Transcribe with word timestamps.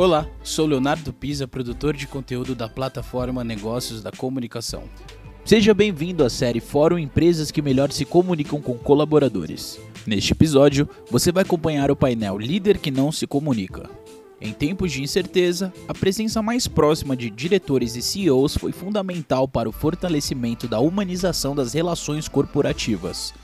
Olá, 0.00 0.26
sou 0.42 0.64
Leonardo 0.64 1.12
Pisa, 1.12 1.46
produtor 1.46 1.94
de 1.94 2.06
conteúdo 2.06 2.54
da 2.54 2.66
plataforma 2.66 3.44
Negócios 3.44 4.02
da 4.02 4.10
Comunicação. 4.10 4.84
Seja 5.44 5.74
bem-vindo 5.74 6.24
à 6.24 6.30
série 6.30 6.58
Fórum 6.58 6.98
Empresas 6.98 7.50
que 7.50 7.60
melhor 7.60 7.92
se 7.92 8.06
comunicam 8.06 8.62
com 8.62 8.78
colaboradores. 8.78 9.78
Neste 10.06 10.32
episódio, 10.32 10.88
você 11.10 11.30
vai 11.30 11.42
acompanhar 11.42 11.90
o 11.90 11.96
painel 11.96 12.38
Líder 12.38 12.78
que 12.78 12.90
não 12.90 13.12
se 13.12 13.26
comunica. 13.26 13.90
Em 14.40 14.54
tempos 14.54 14.90
de 14.90 15.02
incerteza, 15.02 15.70
a 15.86 15.92
presença 15.92 16.40
mais 16.40 16.66
próxima 16.66 17.14
de 17.14 17.28
diretores 17.28 17.94
e 17.94 18.00
CEOs 18.00 18.56
foi 18.56 18.72
fundamental 18.72 19.46
para 19.46 19.68
o 19.68 19.72
fortalecimento 19.72 20.66
da 20.66 20.80
humanização 20.80 21.54
das 21.54 21.74
relações 21.74 22.26
corporativas. 22.26 23.34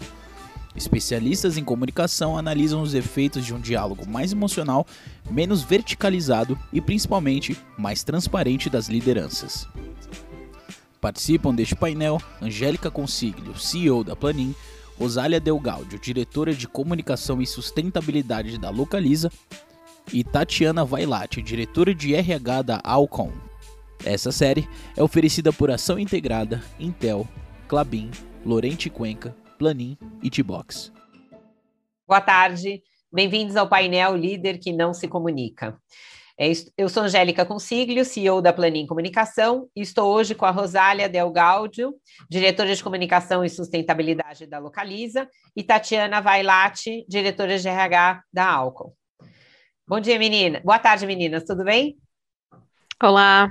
Especialistas 0.76 1.56
em 1.56 1.64
comunicação 1.64 2.36
analisam 2.36 2.82
os 2.82 2.94
efeitos 2.94 3.44
de 3.44 3.54
um 3.54 3.60
diálogo 3.60 4.06
mais 4.06 4.32
emocional, 4.32 4.86
menos 5.30 5.62
verticalizado 5.62 6.58
e 6.72 6.80
principalmente 6.80 7.56
mais 7.78 8.04
transparente 8.04 8.68
das 8.68 8.88
lideranças. 8.88 9.66
Participam 11.00 11.54
deste 11.54 11.74
painel 11.74 12.20
Angélica 12.42 12.90
Consiglio, 12.90 13.58
CEO 13.58 14.04
da 14.04 14.14
Planin, 14.14 14.54
Rosália 14.98 15.40
Delgaudio, 15.40 15.98
diretora 15.98 16.52
de 16.52 16.68
comunicação 16.68 17.40
e 17.40 17.46
sustentabilidade 17.46 18.58
da 18.58 18.70
Localiza, 18.70 19.30
e 20.12 20.22
Tatiana 20.22 20.84
Vailate, 20.84 21.42
diretora 21.42 21.94
de 21.94 22.14
RH 22.14 22.62
da 22.62 22.80
Alcon. 22.84 23.32
Essa 24.04 24.30
série 24.30 24.68
é 24.96 25.02
oferecida 25.02 25.52
por 25.52 25.70
Ação 25.70 25.98
Integrada, 25.98 26.62
Intel, 26.78 27.26
Clabin, 27.66 28.10
Lorente 28.44 28.88
Cuenca, 28.88 29.34
Planin 29.58 29.96
e 30.22 30.30
T-Box. 30.30 30.92
Boa 32.06 32.20
tarde, 32.20 32.82
bem-vindos 33.12 33.56
ao 33.56 33.68
painel 33.68 34.14
Líder 34.14 34.58
que 34.58 34.72
não 34.72 34.92
se 34.92 35.08
comunica. 35.08 35.76
É 36.38 36.52
eu 36.76 36.88
sou 36.90 37.04
Angélica 37.04 37.46
Consiglio, 37.46 38.04
CEO 38.04 38.42
da 38.42 38.52
Planin 38.52 38.86
Comunicação, 38.86 39.70
e 39.74 39.80
estou 39.80 40.12
hoje 40.12 40.34
com 40.34 40.44
a 40.44 40.50
Rosália 40.50 41.08
Del 41.08 41.30
Gaudio, 41.30 41.94
diretora 42.28 42.74
de 42.74 42.84
comunicação 42.84 43.42
e 43.42 43.48
sustentabilidade 43.48 44.46
da 44.46 44.58
Localiza, 44.58 45.26
e 45.56 45.62
Tatiana 45.62 46.20
Vailate, 46.20 47.06
diretora 47.08 47.58
de 47.58 47.66
RH 47.66 48.22
da 48.30 48.46
Alcon. 48.50 48.92
Bom 49.88 49.98
dia, 49.98 50.18
menina. 50.18 50.60
Boa 50.62 50.78
tarde, 50.78 51.06
meninas. 51.06 51.44
Tudo 51.44 51.64
bem? 51.64 51.96
Olá. 53.02 53.48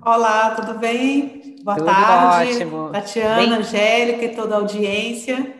Olá, 0.00 0.54
tudo 0.54 0.78
bem? 0.78 1.55
Boa 1.66 1.78
tudo 1.78 1.86
tarde. 1.86 2.52
Ótimo. 2.52 2.90
Tatiana, 2.92 3.36
bem... 3.38 3.52
Angélica 3.54 4.24
e 4.24 4.36
toda 4.36 4.54
a 4.54 4.58
audiência. 4.58 5.52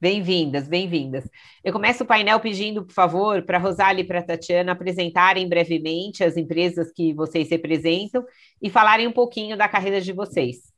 Bem-vindas, 0.00 0.66
bem-vindas. 0.66 1.28
Eu 1.62 1.70
começo 1.70 2.02
o 2.02 2.06
painel 2.06 2.40
pedindo, 2.40 2.82
por 2.82 2.94
favor, 2.94 3.42
para 3.42 3.58
a 3.58 3.60
Rosália 3.60 4.00
e 4.00 4.06
para 4.06 4.20
a 4.20 4.22
Tatiana 4.22 4.72
apresentarem 4.72 5.46
brevemente 5.46 6.24
as 6.24 6.38
empresas 6.38 6.90
que 6.90 7.12
vocês 7.12 7.50
representam 7.50 8.24
e 8.62 8.70
falarem 8.70 9.06
um 9.06 9.12
pouquinho 9.12 9.54
da 9.54 9.68
carreira 9.68 10.00
de 10.00 10.14
vocês. 10.14 10.72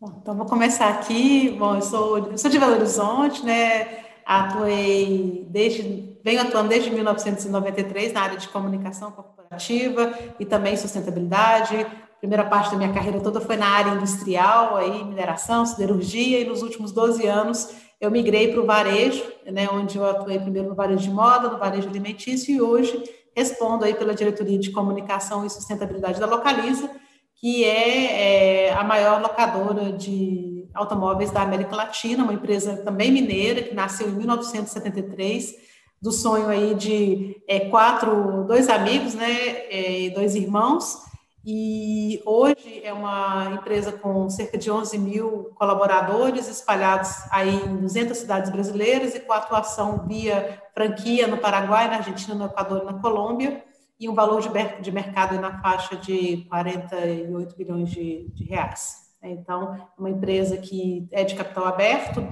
Bom, 0.00 0.20
então, 0.22 0.36
vou 0.36 0.46
começar 0.46 0.88
aqui. 0.88 1.50
Bom, 1.58 1.74
eu 1.74 1.82
sou, 1.82 2.18
eu 2.18 2.38
sou 2.38 2.48
de 2.48 2.56
Belo 2.56 2.76
Horizonte, 2.76 3.44
né? 3.44 3.98
Atuei 4.24 5.44
desde, 5.50 6.16
venho 6.22 6.40
atuando 6.40 6.68
desde 6.68 6.88
1993 6.88 8.12
na 8.12 8.20
área 8.20 8.36
de 8.36 8.46
comunicação 8.46 9.10
corporativa 9.10 10.16
e 10.38 10.44
também 10.44 10.76
sustentabilidade. 10.76 11.84
Primeira 12.20 12.44
parte 12.44 12.72
da 12.72 12.76
minha 12.76 12.92
carreira 12.92 13.20
toda 13.20 13.40
foi 13.40 13.56
na 13.56 13.68
área 13.68 13.92
industrial, 13.92 14.76
aí 14.76 15.04
mineração, 15.04 15.64
siderurgia, 15.64 16.40
e 16.40 16.44
nos 16.44 16.62
últimos 16.62 16.90
12 16.92 17.26
anos 17.26 17.74
eu 18.00 18.10
migrei 18.10 18.52
para 18.52 18.60
o 18.60 18.66
varejo, 18.66 19.24
né, 19.46 19.68
onde 19.72 19.98
eu 19.98 20.04
atuei 20.04 20.38
primeiro 20.38 20.68
no 20.68 20.74
varejo 20.74 21.02
de 21.02 21.10
moda, 21.10 21.48
no 21.48 21.58
varejo 21.58 21.88
alimentício, 21.88 22.54
e 22.54 22.60
hoje 22.60 23.02
respondo 23.34 23.84
aí 23.84 23.94
pela 23.94 24.14
diretoria 24.14 24.58
de 24.58 24.70
comunicação 24.70 25.44
e 25.44 25.50
sustentabilidade 25.50 26.18
da 26.18 26.26
Localiza, 26.26 26.90
que 27.36 27.64
é, 27.64 28.66
é 28.66 28.72
a 28.72 28.82
maior 28.82 29.20
locadora 29.20 29.92
de 29.92 30.68
automóveis 30.74 31.30
da 31.30 31.42
América 31.42 31.76
Latina, 31.76 32.24
uma 32.24 32.32
empresa 32.32 32.76
também 32.78 33.12
mineira, 33.12 33.62
que 33.62 33.74
nasceu 33.74 34.08
em 34.08 34.12
1973, 34.12 35.54
do 36.00 36.12
sonho 36.12 36.48
aí 36.48 36.74
de 36.74 37.36
é, 37.48 37.60
quatro, 37.60 38.44
dois 38.44 38.68
amigos, 38.68 39.14
né, 39.14 39.32
é, 39.70 40.10
dois 40.10 40.34
irmãos, 40.34 41.07
e 41.44 42.20
hoje 42.26 42.82
é 42.84 42.92
uma 42.92 43.52
empresa 43.54 43.92
com 43.92 44.28
cerca 44.28 44.58
de 44.58 44.70
11 44.70 44.98
mil 44.98 45.50
colaboradores 45.54 46.48
espalhados 46.48 47.10
aí 47.30 47.54
em 47.54 47.76
200 47.76 48.16
cidades 48.16 48.50
brasileiras 48.50 49.14
e 49.14 49.20
com 49.20 49.32
atuação 49.32 50.06
via 50.06 50.60
franquia 50.74 51.26
no 51.26 51.38
Paraguai, 51.38 51.88
na 51.88 51.96
Argentina, 51.96 52.34
no 52.34 52.46
Equador 52.46 52.82
e 52.82 52.86
na 52.86 53.00
Colômbia, 53.00 53.64
e 53.98 54.08
um 54.08 54.14
valor 54.14 54.40
de, 54.80 54.92
mercado 54.92 55.40
na 55.40 55.60
faixa 55.60 55.96
de 55.96 56.44
48 56.48 57.56
bilhões 57.56 57.90
de, 57.90 58.28
de 58.34 58.44
reais. 58.44 59.08
Então, 59.22 59.74
é 59.74 59.80
uma 59.98 60.10
empresa 60.10 60.56
que 60.56 61.08
é 61.10 61.24
de 61.24 61.34
capital 61.34 61.66
aberto, 61.66 62.24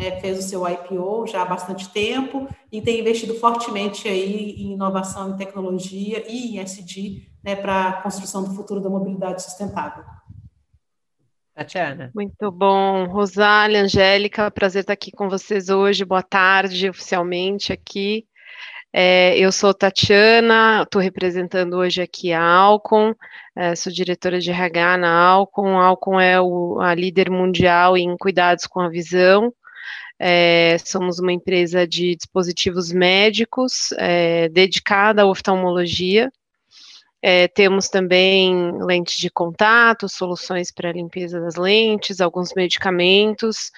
é, 0.00 0.20
fez 0.20 0.38
o 0.38 0.42
seu 0.42 0.66
IPO 0.66 1.26
já 1.26 1.42
há 1.42 1.44
bastante 1.44 1.88
tempo 1.90 2.48
e 2.72 2.80
tem 2.80 3.00
investido 3.00 3.34
fortemente 3.34 4.08
aí 4.08 4.52
em 4.52 4.72
inovação 4.72 5.30
em 5.30 5.36
tecnologia 5.36 6.24
e 6.26 6.56
em 6.56 6.58
SD 6.58 7.26
né, 7.44 7.54
para 7.54 7.88
a 7.88 7.92
construção 8.02 8.42
do 8.42 8.54
futuro 8.54 8.80
da 8.80 8.88
mobilidade 8.88 9.42
sustentável. 9.42 10.04
Tatiana. 11.54 12.10
Muito 12.14 12.50
bom. 12.50 13.06
Rosália, 13.06 13.82
Angélica, 13.82 14.50
prazer 14.50 14.80
estar 14.80 14.94
aqui 14.94 15.10
com 15.10 15.28
vocês 15.28 15.68
hoje. 15.68 16.04
Boa 16.04 16.22
tarde, 16.22 16.88
oficialmente 16.88 17.72
aqui. 17.72 18.26
É, 18.92 19.38
eu 19.38 19.52
sou 19.52 19.72
Tatiana, 19.72 20.82
estou 20.82 21.00
representando 21.00 21.76
hoje 21.76 22.02
aqui 22.02 22.32
a 22.32 22.42
Alcon, 22.42 23.14
é, 23.54 23.76
sou 23.76 23.92
diretora 23.92 24.40
de 24.40 24.50
RH 24.50 24.96
na 24.96 25.14
Alcon. 25.16 25.78
A 25.78 25.86
Alcon 25.86 26.18
é 26.18 26.40
o, 26.40 26.80
a 26.80 26.94
líder 26.94 27.30
mundial 27.30 27.96
em 27.96 28.16
cuidados 28.16 28.66
com 28.66 28.80
a 28.80 28.88
visão. 28.88 29.52
É, 30.22 30.76
somos 30.84 31.18
uma 31.18 31.32
empresa 31.32 31.86
de 31.86 32.14
dispositivos 32.14 32.92
médicos 32.92 33.90
é, 33.92 34.50
dedicada 34.50 35.22
à 35.22 35.26
oftalmologia. 35.26 36.30
É, 37.22 37.48
temos 37.48 37.88
também 37.88 38.72
lentes 38.84 39.16
de 39.16 39.30
contato, 39.30 40.10
soluções 40.10 40.70
para 40.70 40.92
limpeza 40.92 41.40
das 41.40 41.56
lentes, 41.56 42.20
alguns 42.20 42.52
medicamentos 42.54 43.70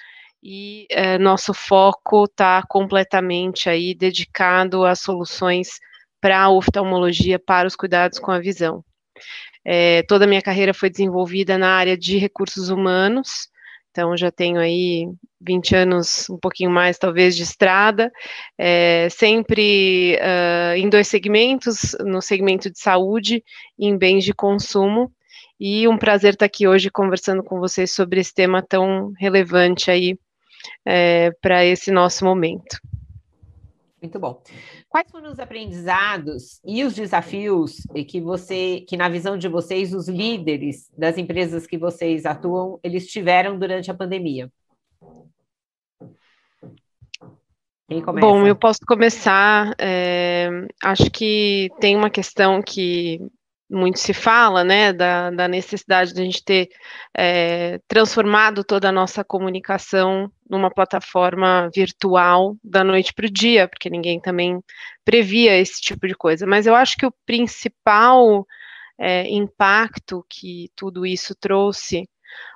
e 0.43 0.85
é, 0.89 1.17
nosso 1.17 1.53
foco 1.53 2.25
está 2.25 2.61
completamente 2.67 3.69
aí 3.69 3.95
dedicado 3.95 4.85
a 4.85 4.95
soluções 4.95 5.79
para 6.19 6.41
a 6.41 6.49
oftalmologia, 6.49 7.39
para 7.39 7.67
os 7.67 7.75
cuidados 7.75 8.19
com 8.19 8.31
a 8.31 8.39
visão. 8.39 8.83
É, 9.63 10.03
toda 10.03 10.25
a 10.25 10.27
minha 10.27 10.41
carreira 10.41 10.73
foi 10.73 10.89
desenvolvida 10.89 11.57
na 11.57 11.69
área 11.69 11.97
de 11.97 12.17
recursos 12.17 12.69
humanos, 12.69 13.47
então 13.93 14.17
já 14.17 14.31
tenho 14.31 14.59
aí 14.59 15.07
20 15.39 15.75
anos, 15.75 16.27
um 16.27 16.37
pouquinho 16.37 16.71
mais 16.71 16.97
talvez, 16.97 17.35
de 17.35 17.43
estrada, 17.43 18.11
é, 18.57 19.07
sempre 19.11 20.17
uh, 20.17 20.75
em 20.75 20.89
dois 20.89 21.07
segmentos, 21.07 21.95
no 21.99 22.19
segmento 22.19 22.71
de 22.71 22.79
saúde 22.79 23.43
e 23.77 23.85
em 23.85 23.95
bens 23.95 24.23
de 24.23 24.33
consumo, 24.33 25.11
e 25.59 25.87
um 25.87 25.95
prazer 25.95 26.33
estar 26.33 26.47
aqui 26.47 26.67
hoje 26.67 26.89
conversando 26.89 27.43
com 27.43 27.59
vocês 27.59 27.91
sobre 27.91 28.19
esse 28.19 28.33
tema 28.33 28.63
tão 28.63 29.13
relevante 29.19 29.91
aí 29.91 30.17
é, 30.83 31.29
para 31.39 31.63
esse 31.63 31.91
nosso 31.91 32.25
momento. 32.25 32.79
Muito 34.03 34.19
bom. 34.19 34.43
Quais 34.89 35.09
foram 35.09 35.31
os 35.31 35.39
aprendizados 35.39 36.59
e 36.65 36.83
os 36.83 36.93
desafios 36.93 37.87
que 38.09 38.19
você, 38.19 38.81
que 38.81 38.97
na 38.97 39.07
visão 39.07 39.37
de 39.37 39.47
vocês, 39.47 39.93
os 39.93 40.09
líderes 40.09 40.91
das 40.97 41.17
empresas 41.17 41.65
que 41.65 41.77
vocês 41.77 42.25
atuam, 42.25 42.77
eles 42.83 43.07
tiveram 43.07 43.57
durante 43.57 43.89
a 43.89 43.93
pandemia? 43.93 44.51
Bom, 48.19 48.45
eu 48.45 48.57
posso 48.57 48.81
começar. 48.85 49.73
É, 49.79 50.49
acho 50.83 51.09
que 51.09 51.69
tem 51.79 51.95
uma 51.95 52.09
questão 52.09 52.61
que 52.61 53.21
muito 53.73 53.99
se 53.99 54.13
fala, 54.13 54.63
né, 54.63 54.93
da, 54.93 55.31
da 55.31 55.47
necessidade 55.47 56.13
de 56.13 56.21
a 56.21 56.23
gente 56.23 56.43
ter 56.43 56.69
é, 57.17 57.79
transformado 57.87 58.63
toda 58.63 58.89
a 58.89 58.91
nossa 58.91 59.23
comunicação 59.23 60.31
numa 60.49 60.69
plataforma 60.69 61.69
virtual 61.73 62.55
da 62.63 62.83
noite 62.83 63.13
para 63.13 63.25
o 63.25 63.31
dia, 63.31 63.67
porque 63.67 63.89
ninguém 63.89 64.19
também 64.19 64.61
previa 65.03 65.57
esse 65.57 65.81
tipo 65.81 66.07
de 66.07 66.15
coisa. 66.15 66.45
Mas 66.45 66.67
eu 66.67 66.75
acho 66.75 66.95
que 66.95 67.05
o 67.05 67.13
principal 67.25 68.45
é, 68.99 69.27
impacto 69.27 70.25
que 70.29 70.69
tudo 70.75 71.05
isso 71.05 71.35
trouxe 71.35 72.07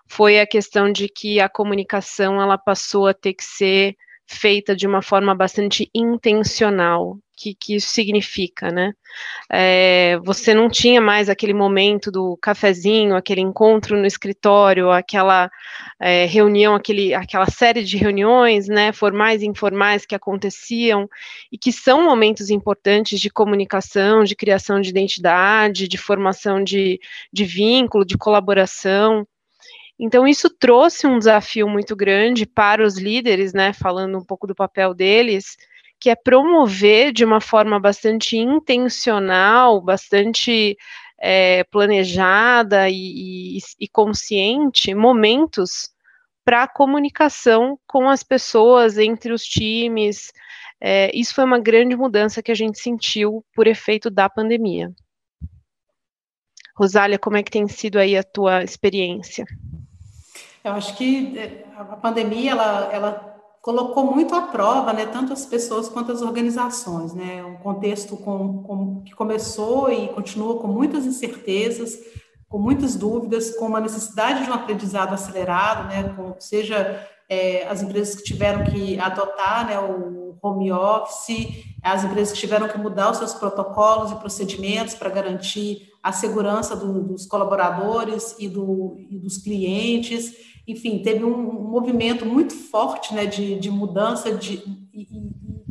foi 0.08 0.40
a 0.40 0.48
questão 0.48 0.92
de 0.92 1.10
que 1.10 1.40
a 1.40 1.50
comunicação 1.50 2.42
ela 2.42 2.58
passou 2.58 3.08
a 3.08 3.14
ter 3.14 3.34
que 3.34 3.44
ser 3.44 3.96
feita 4.28 4.76
de 4.76 4.86
uma 4.86 5.02
forma 5.02 5.34
bastante 5.34 5.90
intencional. 5.94 7.18
Que, 7.38 7.54
que 7.54 7.76
isso 7.76 7.90
significa, 7.90 8.72
né? 8.72 8.94
É, 9.52 10.18
você 10.24 10.54
não 10.54 10.68
tinha 10.68 11.00
mais 11.00 11.30
aquele 11.30 11.54
momento 11.54 12.12
do 12.12 12.36
cafezinho, 12.42 13.16
aquele 13.16 13.42
encontro 13.42 13.96
no 13.96 14.06
escritório, 14.06 14.90
aquela 14.90 15.50
é, 16.02 16.26
reunião, 16.26 16.74
aquele, 16.74 17.14
aquela 17.14 17.46
série 17.46 17.84
de 17.84 17.96
reuniões, 17.96 18.68
né, 18.68 18.92
formais 18.92 19.42
e 19.44 19.46
informais 19.48 20.06
que 20.06 20.16
aconteciam 20.16 21.08
e 21.52 21.58
que 21.58 21.72
são 21.72 22.04
momentos 22.04 22.50
importantes 22.50 23.20
de 23.20 23.30
comunicação, 23.30 24.24
de 24.24 24.36
criação 24.36 24.82
de 24.82 24.90
identidade, 24.90 25.88
de 25.88 25.98
formação 25.98 26.64
de, 26.64 27.00
de 27.32 27.46
vínculo, 27.46 28.04
de 28.04 28.18
colaboração. 28.18 29.28
Então, 30.00 30.28
isso 30.28 30.50
trouxe 30.50 31.08
um 31.08 31.18
desafio 31.18 31.68
muito 31.68 31.96
grande 31.96 32.46
para 32.46 32.86
os 32.86 32.98
líderes, 32.98 33.54
né, 33.54 33.74
falando 33.74 34.18
um 34.18 34.24
pouco 34.24 34.46
do 34.46 34.54
papel 34.56 34.94
deles, 34.94 35.56
que 36.00 36.10
é 36.10 36.16
promover 36.16 37.12
de 37.12 37.26
uma 37.26 37.42
forma 37.42 37.80
bastante 37.80 38.38
intencional, 38.38 39.82
bastante 39.82 40.78
é, 41.20 41.64
planejada 41.66 42.90
e, 42.90 43.58
e, 43.58 43.60
e 43.80 43.88
consciente 43.88 44.94
momentos 44.94 45.90
para 46.46 46.68
comunicação 46.68 47.78
com 47.86 48.08
as 48.10 48.24
pessoas, 48.24 48.98
entre 48.98 49.34
os 49.34 49.44
times. 49.44 50.32
É, 50.80 51.12
isso 51.14 51.34
foi 51.34 51.44
uma 51.44 51.60
grande 51.60 51.96
mudança 51.96 52.42
que 52.42 52.52
a 52.52 52.56
gente 52.56 52.80
sentiu 52.80 53.44
por 53.54 53.68
efeito 53.68 54.10
da 54.10 54.30
pandemia. 54.30 54.92
Rosália, 56.76 57.18
como 57.18 57.38
é 57.38 57.44
que 57.44 57.52
tem 57.52 57.68
sido 57.68 57.98
aí 57.98 58.16
a 58.16 58.24
tua 58.24 58.64
experiência? 58.64 59.46
Eu 60.64 60.74
acho 60.74 60.96
que 60.96 61.38
é, 61.38 61.66
a 61.76 61.96
pandemia 61.96 62.52
ela, 62.52 62.90
ela 62.94 63.37
colocou 63.68 64.06
muito 64.06 64.34
à 64.34 64.44
prova, 64.44 64.94
né, 64.94 65.06
tanto 65.06 65.34
as 65.34 65.46
pessoas 65.46 65.90
quanto 65.90 66.10
as 66.10 66.22
organizações, 66.22 67.14
né, 67.14 67.44
um 67.44 67.58
contexto 67.58 68.16
com, 68.16 68.64
com, 68.64 69.02
que 69.02 69.14
começou 69.14 69.92
e 69.92 70.08
continua 70.08 70.58
com 70.58 70.70
muitas 70.70 71.06
incertezas, 71.06 72.00
com 72.48 72.58
muitas 72.58 72.96
dúvidas, 72.96 73.58
com 73.58 73.66
uma 73.66 73.82
necessidade 73.82 74.46
de 74.46 74.50
um 74.50 74.54
aprendizado 74.54 75.14
acelerado, 75.14 75.90
né, 75.90 76.16
com, 76.16 76.34
seja 76.40 77.06
é, 77.30 77.68
as 77.68 77.82
empresas 77.82 78.16
que 78.16 78.24
tiveram 78.24 78.64
que 78.64 78.98
adotar 79.02 79.68
né, 79.68 79.78
o 79.78 80.38
home 80.42 80.72
office, 80.72 81.66
as 81.84 82.06
empresas 82.06 82.32
que 82.32 82.40
tiveram 82.40 82.70
que 82.70 82.78
mudar 82.78 83.12
os 83.12 83.18
seus 83.18 83.34
protocolos 83.34 84.14
e 84.14 84.16
procedimentos 84.16 84.96
para 84.96 85.10
garantir 85.10 85.90
a 86.02 86.14
segurança 86.14 86.74
do, 86.74 87.04
dos 87.04 87.26
colaboradores 87.26 88.34
e, 88.40 88.48
do, 88.48 88.96
e 89.10 89.20
dos 89.20 89.40
clientes, 89.40 90.32
enfim, 90.68 91.00
teve 91.00 91.24
um, 91.24 91.38
movimento 91.68 92.26
muito 92.26 92.54
forte 92.54 93.14
né, 93.14 93.26
de, 93.26 93.58
de 93.58 93.72
mudança 93.72 94.32
de, 94.32 94.56
e, 94.94 95.08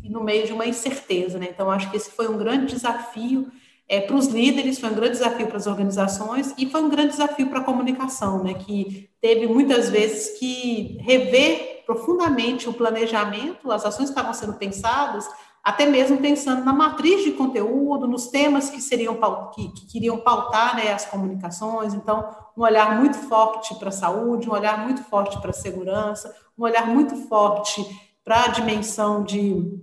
e, 0.02 0.08
no 0.08 0.24
meio 0.24 0.46
de 0.46 0.52
uma 0.52 0.66
incerteza. 0.66 1.38
Né? 1.38 1.48
Então, 1.50 1.70
acho 1.70 1.90
que 1.90 1.96
esse 1.96 2.10
foi 2.10 2.28
um 2.28 2.38
grande 2.38 2.72
desafio 2.72 3.48
é, 3.88 4.00
para 4.00 4.16
os 4.16 4.26
líderes, 4.28 4.78
foi 4.78 4.90
um 4.90 4.94
grande 4.94 5.12
desafio 5.12 5.46
para 5.46 5.58
as 5.58 5.66
organizações 5.66 6.54
e 6.56 6.66
foi 6.66 6.82
um 6.82 6.88
grande 6.88 7.10
desafio 7.10 7.48
para 7.48 7.60
a 7.60 7.64
comunicação, 7.64 8.42
né, 8.42 8.54
que 8.54 9.08
teve 9.20 9.46
muitas 9.46 9.90
vezes 9.90 10.38
que 10.38 10.98
rever 11.00 11.84
profundamente 11.86 12.68
o 12.68 12.72
planejamento, 12.72 13.70
as 13.70 13.84
ações 13.84 14.06
que 14.06 14.16
estavam 14.16 14.34
sendo 14.34 14.54
pensadas, 14.54 15.28
até 15.66 15.84
mesmo 15.84 16.18
pensando 16.18 16.64
na 16.64 16.72
matriz 16.72 17.24
de 17.24 17.32
conteúdo, 17.32 18.06
nos 18.06 18.28
temas 18.28 18.70
que 18.70 18.80
seriam 18.80 19.18
que, 19.52 19.68
que 19.72 19.86
queriam 19.86 20.16
pautar 20.16 20.76
né, 20.76 20.92
as 20.92 21.06
comunicações. 21.06 21.92
Então, 21.92 22.24
um 22.56 22.62
olhar 22.62 22.96
muito 23.00 23.16
forte 23.16 23.74
para 23.74 23.88
a 23.88 23.92
saúde, 23.92 24.48
um 24.48 24.52
olhar 24.52 24.78
muito 24.84 25.02
forte 25.02 25.36
para 25.40 25.50
a 25.50 25.52
segurança, 25.52 26.32
um 26.56 26.62
olhar 26.62 26.86
muito 26.86 27.16
forte 27.26 27.84
para 28.24 28.44
a 28.44 28.46
dimensão 28.46 29.24
de, 29.24 29.76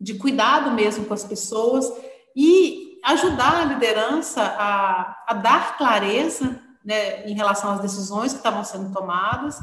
de 0.00 0.14
cuidado 0.14 0.70
mesmo 0.70 1.04
com 1.04 1.12
as 1.12 1.24
pessoas 1.24 1.92
e 2.34 2.98
ajudar 3.04 3.60
a 3.60 3.64
liderança 3.66 4.40
a, 4.42 5.24
a 5.28 5.34
dar 5.34 5.76
clareza 5.76 6.58
né, 6.82 7.28
em 7.28 7.34
relação 7.34 7.70
às 7.72 7.80
decisões 7.80 8.32
que 8.32 8.38
estavam 8.38 8.64
sendo 8.64 8.94
tomadas 8.94 9.62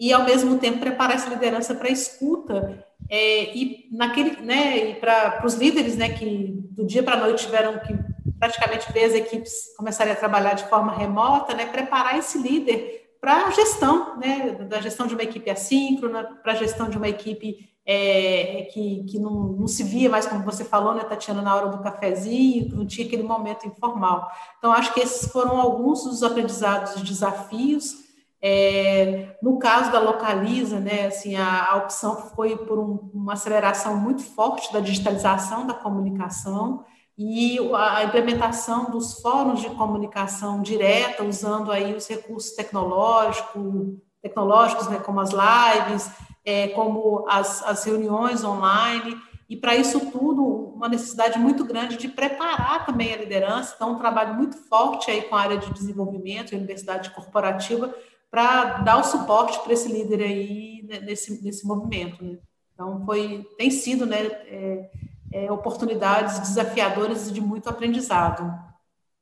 e, 0.00 0.10
ao 0.10 0.24
mesmo 0.24 0.56
tempo, 0.56 0.80
preparar 0.80 1.16
essa 1.16 1.28
liderança 1.28 1.74
para 1.74 1.88
a 1.88 1.92
escuta 1.92 2.82
é, 3.08 3.56
e 3.56 3.88
naquele, 3.92 4.40
né, 4.40 4.90
e 4.90 4.94
para 4.94 5.42
os 5.44 5.54
líderes, 5.54 5.96
né, 5.96 6.08
que 6.10 6.54
do 6.70 6.86
dia 6.86 7.02
para 7.02 7.16
a 7.16 7.20
noite 7.20 7.44
tiveram 7.44 7.78
que 7.78 7.94
praticamente 8.38 8.90
ver 8.92 9.04
as 9.04 9.14
equipes 9.14 9.74
começarem 9.76 10.12
a 10.12 10.16
trabalhar 10.16 10.54
de 10.54 10.64
forma 10.68 10.96
remota, 10.96 11.54
né, 11.54 11.66
preparar 11.66 12.18
esse 12.18 12.38
líder 12.38 13.02
para 13.20 13.46
a 13.46 13.50
gestão, 13.50 14.18
né, 14.18 14.66
da 14.68 14.80
gestão 14.80 15.06
de 15.06 15.14
uma 15.14 15.22
equipe 15.22 15.48
assíncrona, 15.48 16.24
para 16.42 16.52
a 16.52 16.56
gestão 16.56 16.88
de 16.88 16.96
uma 16.96 17.08
equipe 17.08 17.70
é, 17.84 18.68
que, 18.72 19.04
que 19.04 19.18
não, 19.18 19.30
não, 19.52 19.68
se 19.68 19.82
via 19.82 20.08
mais, 20.08 20.26
como 20.26 20.44
você 20.44 20.64
falou, 20.64 20.94
né, 20.94 21.04
Tatiana, 21.04 21.42
na 21.42 21.54
hora 21.54 21.68
do 21.68 21.82
cafezinho, 21.82 22.74
não 22.74 22.86
tinha 22.86 23.06
aquele 23.06 23.22
momento 23.22 23.66
informal. 23.66 24.30
Então, 24.58 24.72
acho 24.72 24.92
que 24.94 25.00
esses 25.00 25.30
foram 25.30 25.60
alguns 25.60 26.04
dos 26.04 26.22
aprendizados 26.22 26.96
e 26.96 27.04
desafios 27.04 28.01
é, 28.44 29.36
no 29.40 29.56
caso 29.58 29.92
da 29.92 30.00
Localiza, 30.00 30.80
né, 30.80 31.06
assim, 31.06 31.36
a, 31.36 31.70
a 31.70 31.76
opção 31.76 32.16
foi 32.34 32.56
por 32.56 32.76
um, 32.76 33.10
uma 33.14 33.34
aceleração 33.34 33.96
muito 33.96 34.22
forte 34.22 34.72
da 34.72 34.80
digitalização 34.80 35.64
da 35.64 35.74
comunicação 35.74 36.84
e 37.16 37.56
a 37.72 38.02
implementação 38.02 38.90
dos 38.90 39.20
fóruns 39.20 39.60
de 39.60 39.70
comunicação 39.70 40.60
direta, 40.60 41.22
usando 41.22 41.70
aí 41.70 41.94
os 41.94 42.08
recursos 42.08 42.50
tecnológicos, 42.52 43.98
tecnológicos 44.20 44.88
né, 44.88 44.98
como 44.98 45.20
as 45.20 45.30
lives, 45.30 46.10
é, 46.44 46.68
como 46.68 47.24
as, 47.28 47.62
as 47.62 47.84
reuniões 47.84 48.42
online, 48.42 49.16
e 49.48 49.56
para 49.56 49.76
isso 49.76 50.10
tudo, 50.10 50.42
uma 50.74 50.88
necessidade 50.88 51.38
muito 51.38 51.64
grande 51.64 51.96
de 51.96 52.08
preparar 52.08 52.86
também 52.86 53.12
a 53.12 53.18
liderança, 53.18 53.74
então 53.76 53.92
um 53.92 53.98
trabalho 53.98 54.34
muito 54.34 54.56
forte 54.56 55.10
aí 55.10 55.22
com 55.22 55.36
a 55.36 55.42
área 55.42 55.58
de 55.58 55.72
desenvolvimento 55.72 56.52
e 56.52 56.56
universidade 56.56 57.10
corporativa, 57.10 57.94
para 58.32 58.78
dar 58.78 58.96
o 58.96 59.04
suporte 59.04 59.60
para 59.62 59.74
esse 59.74 59.92
líder 59.92 60.22
aí 60.22 60.82
né, 60.88 61.00
nesse, 61.00 61.44
nesse 61.44 61.66
movimento. 61.66 62.24
Né? 62.24 62.38
Então, 62.72 63.04
foi, 63.04 63.46
tem 63.58 63.70
sido 63.70 64.06
né, 64.06 64.24
é, 64.24 64.90
é, 65.30 65.52
oportunidades 65.52 66.38
desafiadoras 66.38 67.28
e 67.28 67.32
de 67.34 67.42
muito 67.42 67.68
aprendizado. 67.68 68.50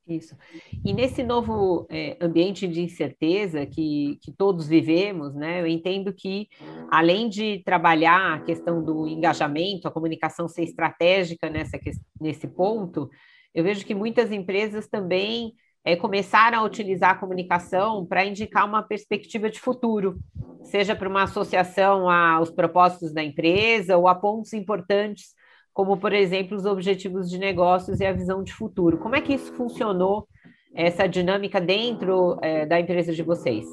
Isso. 0.06 0.36
E 0.84 0.92
nesse 0.92 1.24
novo 1.24 1.88
é, 1.90 2.16
ambiente 2.20 2.68
de 2.68 2.82
incerteza 2.82 3.66
que, 3.66 4.16
que 4.22 4.30
todos 4.30 4.68
vivemos, 4.68 5.34
né, 5.34 5.60
eu 5.60 5.66
entendo 5.66 6.12
que, 6.12 6.48
além 6.90 7.28
de 7.28 7.62
trabalhar 7.64 8.34
a 8.34 8.40
questão 8.40 8.82
do 8.82 9.08
engajamento, 9.08 9.88
a 9.88 9.92
comunicação 9.92 10.48
ser 10.48 10.62
estratégica 10.62 11.50
nessa, 11.50 11.78
nesse 12.20 12.46
ponto, 12.46 13.10
eu 13.52 13.64
vejo 13.64 13.84
que 13.84 13.94
muitas 13.94 14.30
empresas 14.30 14.88
também 14.88 15.52
é, 15.84 15.96
começar 15.96 16.54
a 16.54 16.62
utilizar 16.62 17.10
a 17.10 17.14
comunicação 17.14 18.04
para 18.04 18.24
indicar 18.24 18.66
uma 18.66 18.82
perspectiva 18.82 19.48
de 19.48 19.60
futuro, 19.60 20.18
seja 20.62 20.94
para 20.94 21.08
uma 21.08 21.22
associação 21.22 22.08
aos 22.08 22.50
propósitos 22.50 23.12
da 23.12 23.22
empresa 23.22 23.96
ou 23.96 24.06
a 24.06 24.14
pontos 24.14 24.52
importantes, 24.52 25.34
como, 25.72 25.96
por 25.96 26.12
exemplo, 26.12 26.56
os 26.56 26.66
objetivos 26.66 27.30
de 27.30 27.38
negócios 27.38 28.00
e 28.00 28.06
a 28.06 28.12
visão 28.12 28.42
de 28.42 28.52
futuro. 28.52 28.98
Como 28.98 29.16
é 29.16 29.20
que 29.20 29.34
isso 29.34 29.52
funcionou, 29.54 30.28
essa 30.74 31.08
dinâmica 31.08 31.60
dentro 31.60 32.38
é, 32.42 32.64
da 32.66 32.78
empresa 32.78 33.12
de 33.12 33.22
vocês? 33.22 33.66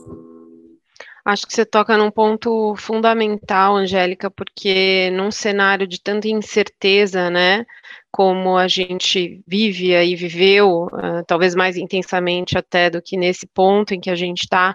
Acho 1.28 1.46
que 1.46 1.54
você 1.54 1.66
toca 1.66 1.98
num 1.98 2.10
ponto 2.10 2.74
fundamental, 2.78 3.76
Angélica, 3.76 4.32
porque 4.32 5.10
num 5.12 5.30
cenário 5.30 5.86
de 5.86 6.02
tanta 6.02 6.30
incerteza, 6.30 7.30
né, 7.30 7.66
como 8.10 8.56
a 8.56 8.66
gente 8.70 9.42
vive 9.46 9.92
e 9.94 10.16
viveu, 10.16 10.86
uh, 10.86 11.26
talvez 11.28 11.54
mais 11.54 11.76
intensamente 11.76 12.58
até 12.58 12.90
do 12.90 13.02
que 13.02 13.18
nesse 13.18 13.46
ponto 13.46 13.94
em 13.94 14.00
que 14.00 14.10
a 14.10 14.16
gente 14.16 14.44
está, 14.44 14.74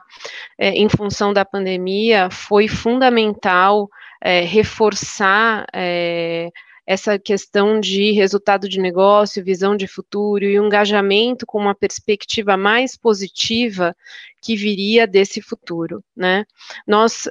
é, 0.58 0.72
em 0.72 0.90
função 0.90 1.32
da 1.32 1.42
pandemia, 1.42 2.28
foi 2.30 2.68
fundamental 2.68 3.88
é, 4.22 4.42
reforçar 4.42 5.64
é, 5.72 6.50
essa 6.86 7.18
questão 7.18 7.78
de 7.78 8.12
resultado 8.12 8.68
de 8.68 8.80
negócio, 8.80 9.44
visão 9.44 9.76
de 9.76 9.86
futuro 9.86 10.44
e 10.44 10.56
engajamento 10.56 11.46
com 11.46 11.58
uma 11.58 11.74
perspectiva 11.74 12.56
mais 12.56 12.96
positiva 12.96 13.94
que 14.42 14.56
viria 14.56 15.06
desse 15.06 15.40
futuro, 15.40 16.02
né? 16.16 16.44
Nós 16.86 17.28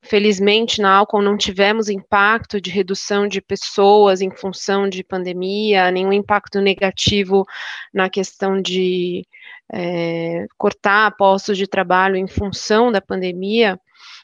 Felizmente, 0.00 0.80
na 0.80 0.96
Alcon 0.96 1.20
não 1.20 1.36
tivemos 1.36 1.88
impacto 1.88 2.60
de 2.60 2.70
redução 2.70 3.26
de 3.26 3.42
pessoas 3.42 4.22
em 4.22 4.30
função 4.30 4.88
de 4.88 5.02
pandemia, 5.04 5.90
nenhum 5.90 6.12
impacto 6.12 6.60
negativo 6.60 7.44
na 7.92 8.08
questão 8.08 8.62
de 8.62 9.26
é, 9.70 10.46
cortar 10.56 11.14
postos 11.16 11.58
de 11.58 11.66
trabalho 11.66 12.16
em 12.16 12.26
função 12.26 12.90
da 12.90 13.02
pandemia, 13.02 13.78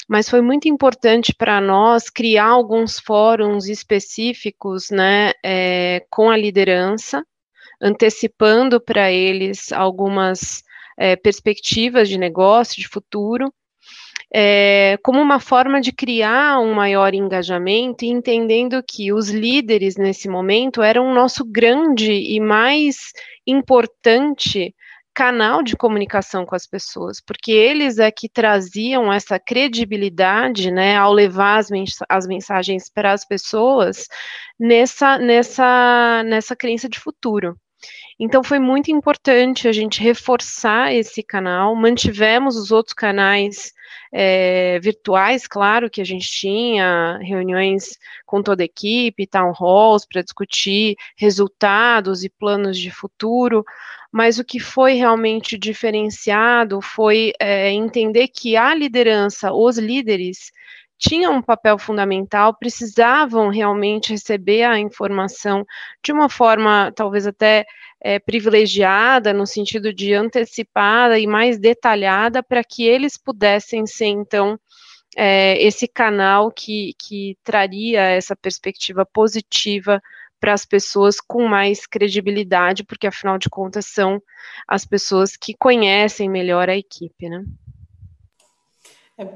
mas 0.09 0.29
foi 0.29 0.41
muito 0.41 0.69
importante 0.69 1.35
para 1.35 1.61
nós 1.61 2.11
criar 2.11 2.47
alguns 2.47 2.99
fóruns 2.99 3.69
específicos 3.69 4.91
né, 4.91 5.33
é, 5.45 6.05
com 6.11 6.31
a 6.31 6.37
liderança, 6.37 7.25
antecipando 7.81 8.81
para 8.81 9.11
eles 9.11 9.73
algumas 9.73 10.63
é, 10.99 11.17
perspectivas 11.17 12.09
de 12.09 12.19
negócio, 12.19 12.81
de 12.81 12.89
futuro, 12.89 13.53
é, 14.33 14.99
como 15.03 15.21
uma 15.21 15.39
forma 15.39 15.81
de 15.81 15.93
criar 15.93 16.59
um 16.59 16.75
maior 16.75 17.15
engajamento 17.15 18.05
e 18.05 18.09
entendendo 18.09 18.83
que 18.83 19.13
os 19.13 19.31
líderes 19.31 19.97
nesse 19.97 20.29
momento 20.29 20.83
eram 20.83 21.07
o 21.07 21.15
nosso 21.15 21.45
grande 21.45 22.13
e 22.13 22.41
mais 22.41 23.13
importante 23.47 24.75
canal 25.15 25.63
de 25.63 25.77
comunicação 25.77 26.45
com 26.45 26.55
as 26.55 26.67
pessoas, 26.67 27.21
porque 27.21 27.53
eles 27.53 27.99
é 27.99 28.11
que 28.11 28.29
traziam 28.29 29.13
essa 29.13 29.39
credibilidade, 29.39 30.71
né, 30.71 30.97
ao 30.97 31.13
levar 31.13 31.59
as, 31.59 31.71
mens 31.71 31.97
as 32.09 32.27
mensagens 32.27 32.91
para 32.91 33.13
as 33.13 33.25
pessoas 33.25 34.09
nessa, 34.59 35.19
nessa, 35.19 36.23
nessa 36.25 36.57
crença 36.57 36.89
de 36.89 36.99
futuro. 36.99 37.57
Então 38.19 38.43
foi 38.45 38.59
muito 38.59 38.91
importante 38.91 39.67
a 39.69 39.73
gente 39.73 40.01
reforçar 40.01 40.95
esse 40.95 41.23
canal, 41.23 41.75
mantivemos 41.75 42.57
os 42.57 42.71
outros 42.71 42.95
canais 42.95 43.73
é, 44.13 44.79
virtuais, 44.81 45.47
claro 45.47 45.91
que 45.91 46.01
a 46.01 46.05
gente 46.05 46.29
tinha 46.29 47.19
reuniões 47.21 47.99
com 48.25 48.43
toda 48.43 48.63
a 48.63 48.65
equipe, 48.65 49.27
town 49.27 49.53
halls 49.53 50.07
para 50.07 50.23
discutir 50.23 50.95
resultados 51.17 52.23
e 52.23 52.31
planos 52.31 52.79
de 52.79 52.91
futuro, 52.91 53.65
mas 54.15 54.39
o 54.39 54.45
que 54.45 54.61
foi 54.61 54.93
realmente 54.93 55.59
diferenciado 55.59 56.81
foi 56.81 57.33
é, 57.41 57.73
entender 57.73 58.29
que 58.29 58.57
a 58.57 58.73
liderança, 58.73 59.53
os 59.53 59.77
líderes, 59.77 60.53
tinham 60.97 61.35
um 61.35 61.43
papel 61.43 61.77
fundamental, 61.77 62.57
precisavam 62.57 63.49
realmente 63.49 64.13
receber 64.13 64.63
a 64.63 64.79
informação 64.79 65.67
de 66.01 66.13
uma 66.13 66.29
forma 66.29 66.93
talvez 66.95 67.27
até 67.27 67.67
é, 68.01 68.21
privilegiada, 68.21 69.33
no 69.33 69.49
sentido 69.49 69.93
de 69.93 70.15
antecipada 70.15 71.19
e 71.19 71.27
mais 71.27 71.59
detalhada, 71.59 72.41
para 72.41 72.63
que 72.63 72.85
eles 72.85 73.17
pudessem 73.17 73.85
ser, 73.85 74.07
então, 74.07 74.57
é, 75.17 75.61
esse 75.61 75.89
canal 75.89 76.53
que, 76.53 76.95
que 77.01 77.37
traria 77.43 78.01
essa 78.01 78.37
perspectiva 78.37 79.05
positiva 79.05 80.01
para 80.45 80.53
as 80.53 80.67
pessoas 80.67 81.23
com 81.23 81.49
mais 81.49 81.87
credibilidade, 81.87 82.85
porque 82.85 83.07
afinal 83.07 83.39
de 83.39 83.49
contas 83.49 83.87
são 83.87 84.23
as 84.69 84.85
pessoas 84.85 85.39
que 85.39 85.55
conhecem 85.59 86.29
melhor 86.29 86.69
a 86.69 86.77
equipe, 86.77 87.31
né? 87.31 87.43
É, 89.17 89.27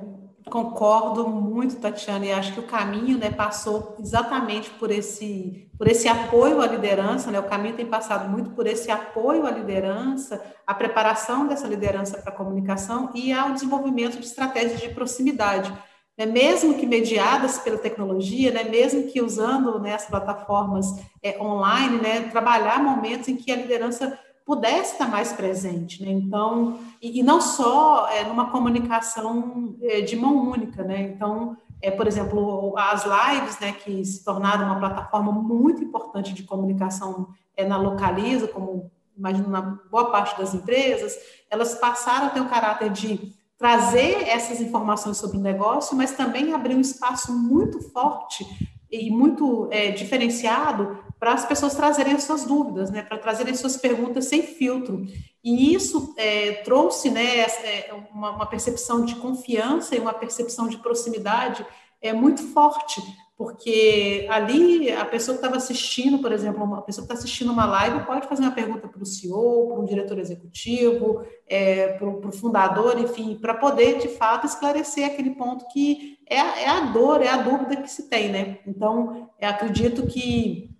concordo 0.50 1.26
muito, 1.26 1.76
Tatiana, 1.76 2.26
e 2.26 2.32
acho 2.32 2.52
que 2.52 2.60
o 2.60 2.66
caminho 2.66 3.16
né, 3.16 3.30
passou 3.30 3.96
exatamente 3.98 4.68
por 4.68 4.90
esse, 4.90 5.70
por 5.78 5.88
esse 5.88 6.06
apoio 6.08 6.60
à 6.60 6.66
liderança, 6.66 7.30
né? 7.30 7.40
O 7.40 7.48
caminho 7.48 7.74
tem 7.74 7.86
passado 7.86 8.28
muito 8.28 8.50
por 8.50 8.66
esse 8.66 8.90
apoio 8.90 9.46
à 9.46 9.50
liderança, 9.50 10.44
a 10.66 10.74
preparação 10.74 11.46
dessa 11.46 11.66
liderança 11.66 12.18
para 12.18 12.30
a 12.30 12.36
comunicação 12.36 13.10
e 13.14 13.32
ao 13.32 13.54
desenvolvimento 13.54 14.18
de 14.18 14.26
estratégias 14.26 14.78
de 14.78 14.90
proximidade. 14.90 15.72
Né, 16.18 16.26
mesmo 16.26 16.74
que 16.74 16.84
mediadas 16.84 17.58
pela 17.60 17.78
tecnologia, 17.78 18.50
né, 18.50 18.64
mesmo 18.64 19.04
que 19.04 19.22
usando 19.22 19.78
né, 19.78 19.94
as 19.94 20.04
plataformas 20.06 20.86
é, 21.22 21.40
online, 21.40 21.98
né, 21.98 22.22
trabalhar 22.22 22.82
momentos 22.82 23.28
em 23.28 23.36
que 23.36 23.52
a 23.52 23.56
liderança 23.56 24.18
pudesse 24.44 24.92
estar 24.92 25.06
mais 25.06 25.30
presente, 25.30 26.02
né? 26.02 26.10
Então, 26.10 26.80
e, 27.02 27.20
e 27.20 27.22
não 27.22 27.38
só 27.38 28.08
é, 28.08 28.24
numa 28.24 28.50
comunicação 28.50 29.76
é, 29.82 30.00
de 30.00 30.16
mão 30.16 30.50
única, 30.50 30.82
né? 30.82 31.02
Então, 31.02 31.54
é, 31.82 31.90
por 31.90 32.06
exemplo, 32.06 32.74
as 32.78 33.04
lives, 33.04 33.60
né, 33.60 33.72
que 33.72 34.02
se 34.06 34.24
tornaram 34.24 34.64
uma 34.64 34.78
plataforma 34.78 35.30
muito 35.30 35.84
importante 35.84 36.32
de 36.32 36.44
comunicação 36.44 37.28
é, 37.54 37.64
na 37.64 37.76
Localiza, 37.76 38.48
como 38.48 38.90
imagino 39.16 39.48
na 39.48 39.60
boa 39.60 40.10
parte 40.10 40.38
das 40.38 40.54
empresas, 40.54 41.14
elas 41.50 41.74
passaram 41.74 42.28
a 42.28 42.30
ter 42.30 42.40
o 42.40 42.48
caráter 42.48 42.88
de 42.90 43.34
trazer 43.58 44.28
essas 44.28 44.60
informações 44.60 45.16
sobre 45.16 45.36
o 45.36 45.40
negócio, 45.40 45.96
mas 45.96 46.12
também 46.12 46.52
abrir 46.54 46.76
um 46.76 46.80
espaço 46.80 47.32
muito 47.36 47.80
forte 47.90 48.46
e 48.90 49.10
muito 49.10 49.68
é, 49.70 49.90
diferenciado 49.90 50.98
para 51.18 51.32
as 51.32 51.44
pessoas 51.44 51.74
trazerem 51.74 52.14
as 52.14 52.22
suas 52.22 52.44
dúvidas, 52.44 52.90
né, 52.90 53.02
para 53.02 53.18
trazerem 53.18 53.54
suas 53.54 53.76
perguntas 53.76 54.26
sem 54.26 54.42
filtro. 54.42 55.04
E 55.42 55.74
isso 55.74 56.14
é, 56.16 56.52
trouxe 56.62 57.10
né, 57.10 57.40
é, 57.40 57.92
uma, 58.12 58.30
uma, 58.30 58.46
percepção 58.46 59.04
de 59.04 59.16
confiança 59.16 59.96
e 59.96 59.98
uma 59.98 60.14
percepção 60.14 60.68
de 60.68 60.78
proximidade 60.78 61.66
é 62.00 62.12
muito 62.12 62.42
forte, 62.52 63.02
porque 63.38 64.26
ali 64.28 64.90
a 64.90 65.04
pessoa 65.04 65.36
que 65.36 65.44
estava 65.44 65.56
assistindo, 65.56 66.18
por 66.18 66.32
exemplo, 66.32 66.64
uma 66.64 66.82
pessoa 66.82 67.06
que 67.06 67.12
está 67.12 67.22
assistindo 67.24 67.52
uma 67.52 67.66
live 67.66 68.04
pode 68.04 68.26
fazer 68.26 68.42
uma 68.42 68.50
pergunta 68.50 68.88
para 68.88 69.00
o 69.00 69.06
CEO, 69.06 69.68
para 69.68 69.80
um 69.80 69.84
diretor 69.84 70.18
executivo, 70.18 71.24
é, 71.46 71.92
para 71.92 72.08
o 72.08 72.32
fundador, 72.32 72.98
enfim, 72.98 73.38
para 73.40 73.54
poder 73.54 73.98
de 73.98 74.08
fato 74.08 74.44
esclarecer 74.44 75.06
aquele 75.06 75.36
ponto 75.36 75.68
que 75.68 76.18
é, 76.28 76.34
é, 76.34 76.68
a 76.68 76.80
dor, 76.86 77.22
é 77.22 77.28
a 77.28 77.36
dúvida 77.36 77.76
que 77.80 77.88
se 77.88 78.08
tem, 78.08 78.28
né? 78.28 78.58
Então, 78.66 79.30
acredito 79.40 80.04
que 80.08 80.76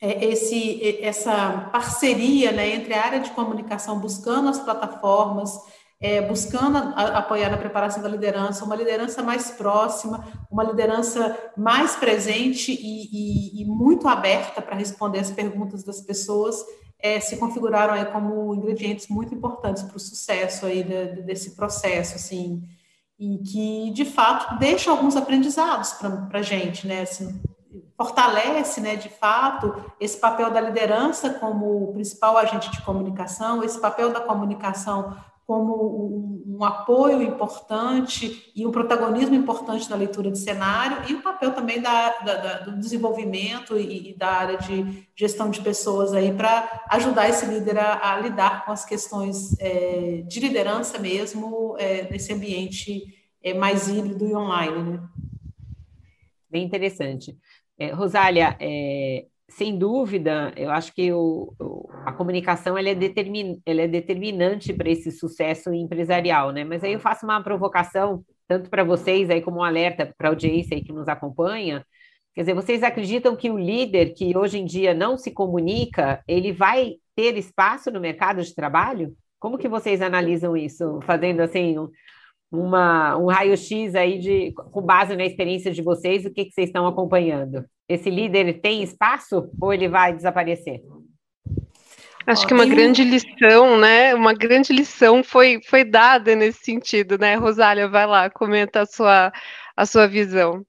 é, 0.00 0.24
esse, 0.24 1.04
essa 1.04 1.68
parceria 1.70 2.50
né, 2.50 2.76
entre 2.76 2.94
a 2.94 3.04
área 3.04 3.20
de 3.20 3.30
comunicação 3.32 4.00
buscando 4.00 4.48
as 4.48 4.58
plataformas, 4.58 5.54
é, 6.00 6.22
buscando 6.22 6.78
a, 6.78 7.18
apoiar 7.18 7.52
a 7.52 7.58
preparação 7.58 8.02
da 8.02 8.08
liderança, 8.08 8.64
uma 8.64 8.74
liderança 8.74 9.22
mais 9.22 9.50
próxima, 9.50 10.24
uma 10.50 10.64
liderança 10.64 11.52
mais 11.56 11.94
presente 11.94 12.72
e, 12.72 13.60
e, 13.60 13.62
e 13.62 13.64
muito 13.66 14.08
aberta 14.08 14.62
para 14.62 14.76
responder 14.76 15.18
as 15.18 15.30
perguntas 15.30 15.84
das 15.84 16.00
pessoas, 16.00 16.64
é, 16.98 17.20
se 17.20 17.36
configuraram 17.36 17.94
aí 17.94 18.06
como 18.06 18.54
ingredientes 18.54 19.08
muito 19.08 19.34
importantes 19.34 19.82
para 19.82 19.96
o 19.96 20.00
sucesso 20.00 20.66
aí 20.66 20.82
de, 20.82 21.22
desse 21.22 21.54
processo, 21.54 22.16
assim, 22.16 22.62
e 23.18 23.38
que 23.38 23.90
de 23.90 24.04
fato 24.04 24.58
deixa 24.58 24.90
alguns 24.90 25.16
aprendizados 25.16 25.92
para 25.92 26.38
a 26.38 26.42
gente, 26.42 26.86
né? 26.86 27.02
Assim, 27.02 27.40
fortalece, 27.94 28.80
né, 28.80 28.96
de 28.96 29.10
fato, 29.10 29.74
esse 30.00 30.16
papel 30.16 30.50
da 30.50 30.58
liderança 30.58 31.28
como 31.28 31.92
principal 31.92 32.38
agente 32.38 32.70
de 32.70 32.80
comunicação, 32.80 33.62
esse 33.62 33.78
papel 33.78 34.10
da 34.10 34.20
comunicação 34.20 35.14
como 35.50 36.44
um, 36.46 36.58
um, 36.58 36.64
apoio 36.64 37.20
importante 37.22 38.52
e 38.54 38.64
um 38.64 38.70
protagonismo 38.70 39.34
importante 39.34 39.90
na 39.90 39.96
leitura 39.96 40.30
de 40.30 40.38
cenário, 40.38 41.10
e 41.10 41.14
o 41.16 41.22
papel 41.22 41.52
também 41.52 41.80
da, 41.80 42.18
da, 42.20 42.34
da 42.36 42.58
do 42.60 42.78
desenvolvimento 42.78 43.76
e, 43.76 44.10
e, 44.10 44.16
da 44.16 44.28
área 44.28 44.58
de 44.58 45.08
gestão 45.16 45.50
de 45.50 45.60
pessoas 45.60 46.12
aí 46.12 46.32
para 46.32 46.84
ajudar 46.90 47.28
esse 47.28 47.46
líder 47.46 47.80
a, 47.80 48.12
a, 48.12 48.20
lidar 48.20 48.64
com 48.64 48.70
as 48.70 48.84
questões 48.84 49.58
é, 49.58 50.22
de 50.24 50.38
liderança 50.38 51.00
mesmo 51.00 51.74
é, 51.80 52.08
nesse 52.08 52.32
ambiente 52.32 53.02
é, 53.42 53.52
mais 53.52 53.88
híbrido 53.88 54.24
e 54.28 54.36
online. 54.36 54.84
Né? 54.84 55.00
Bem 56.48 56.62
interessante. 56.62 57.36
É, 57.76 57.90
Rosália, 57.90 58.56
é, 58.60 59.26
sem 59.50 59.76
dúvida, 59.76 60.52
eu 60.56 60.70
acho 60.70 60.94
que 60.94 61.12
o, 61.12 61.52
a 62.06 62.12
comunicação 62.12 62.78
ela 62.78 62.88
é, 62.88 62.94
determin, 62.94 63.60
ela 63.66 63.82
é 63.82 63.88
determinante 63.88 64.72
para 64.72 64.88
esse 64.88 65.10
sucesso 65.10 65.74
empresarial, 65.74 66.52
né? 66.52 66.64
Mas 66.64 66.84
aí 66.84 66.92
eu 66.92 67.00
faço 67.00 67.26
uma 67.26 67.42
provocação, 67.42 68.24
tanto 68.46 68.70
para 68.70 68.84
vocês 68.84 69.28
aí 69.28 69.42
como 69.42 69.58
um 69.58 69.64
alerta 69.64 70.14
para 70.16 70.28
a 70.28 70.30
audiência 70.30 70.76
aí 70.76 70.82
que 70.82 70.92
nos 70.92 71.08
acompanha. 71.08 71.84
Quer 72.34 72.42
dizer, 72.42 72.54
vocês 72.54 72.82
acreditam 72.82 73.34
que 73.34 73.50
o 73.50 73.58
líder 73.58 74.14
que 74.14 74.36
hoje 74.36 74.58
em 74.58 74.64
dia 74.64 74.94
não 74.94 75.18
se 75.18 75.32
comunica, 75.32 76.22
ele 76.28 76.52
vai 76.52 76.94
ter 77.16 77.36
espaço 77.36 77.90
no 77.90 78.00
mercado 78.00 78.42
de 78.42 78.54
trabalho? 78.54 79.14
Como 79.38 79.58
que 79.58 79.68
vocês 79.68 80.00
analisam 80.00 80.56
isso, 80.56 81.00
fazendo 81.02 81.40
assim 81.40 81.76
uma, 82.50 83.16
um 83.16 83.26
raio-x 83.26 83.94
aí 83.94 84.18
de, 84.18 84.52
com 84.52 84.82
base 84.82 85.16
na 85.16 85.24
experiência 85.24 85.70
de 85.70 85.82
vocês, 85.82 86.24
o 86.24 86.30
que, 86.30 86.46
que 86.46 86.52
vocês 86.52 86.68
estão 86.68 86.86
acompanhando? 86.86 87.64
Esse 87.88 88.10
líder 88.10 88.60
tem 88.60 88.82
espaço 88.82 89.50
ou 89.60 89.72
ele 89.72 89.88
vai 89.88 90.14
desaparecer? 90.14 90.80
Acho 92.26 92.46
que 92.46 92.54
uma 92.54 92.66
grande 92.66 93.02
lição, 93.02 93.78
né? 93.78 94.14
Uma 94.14 94.34
grande 94.34 94.72
lição 94.72 95.24
foi, 95.24 95.60
foi 95.66 95.84
dada 95.84 96.36
nesse 96.36 96.64
sentido, 96.64 97.18
né? 97.18 97.34
Rosália, 97.34 97.88
vai 97.88 98.06
lá, 98.06 98.30
comenta 98.30 98.82
a 98.82 98.86
sua, 98.86 99.32
a 99.76 99.86
sua 99.86 100.06
visão. 100.06 100.64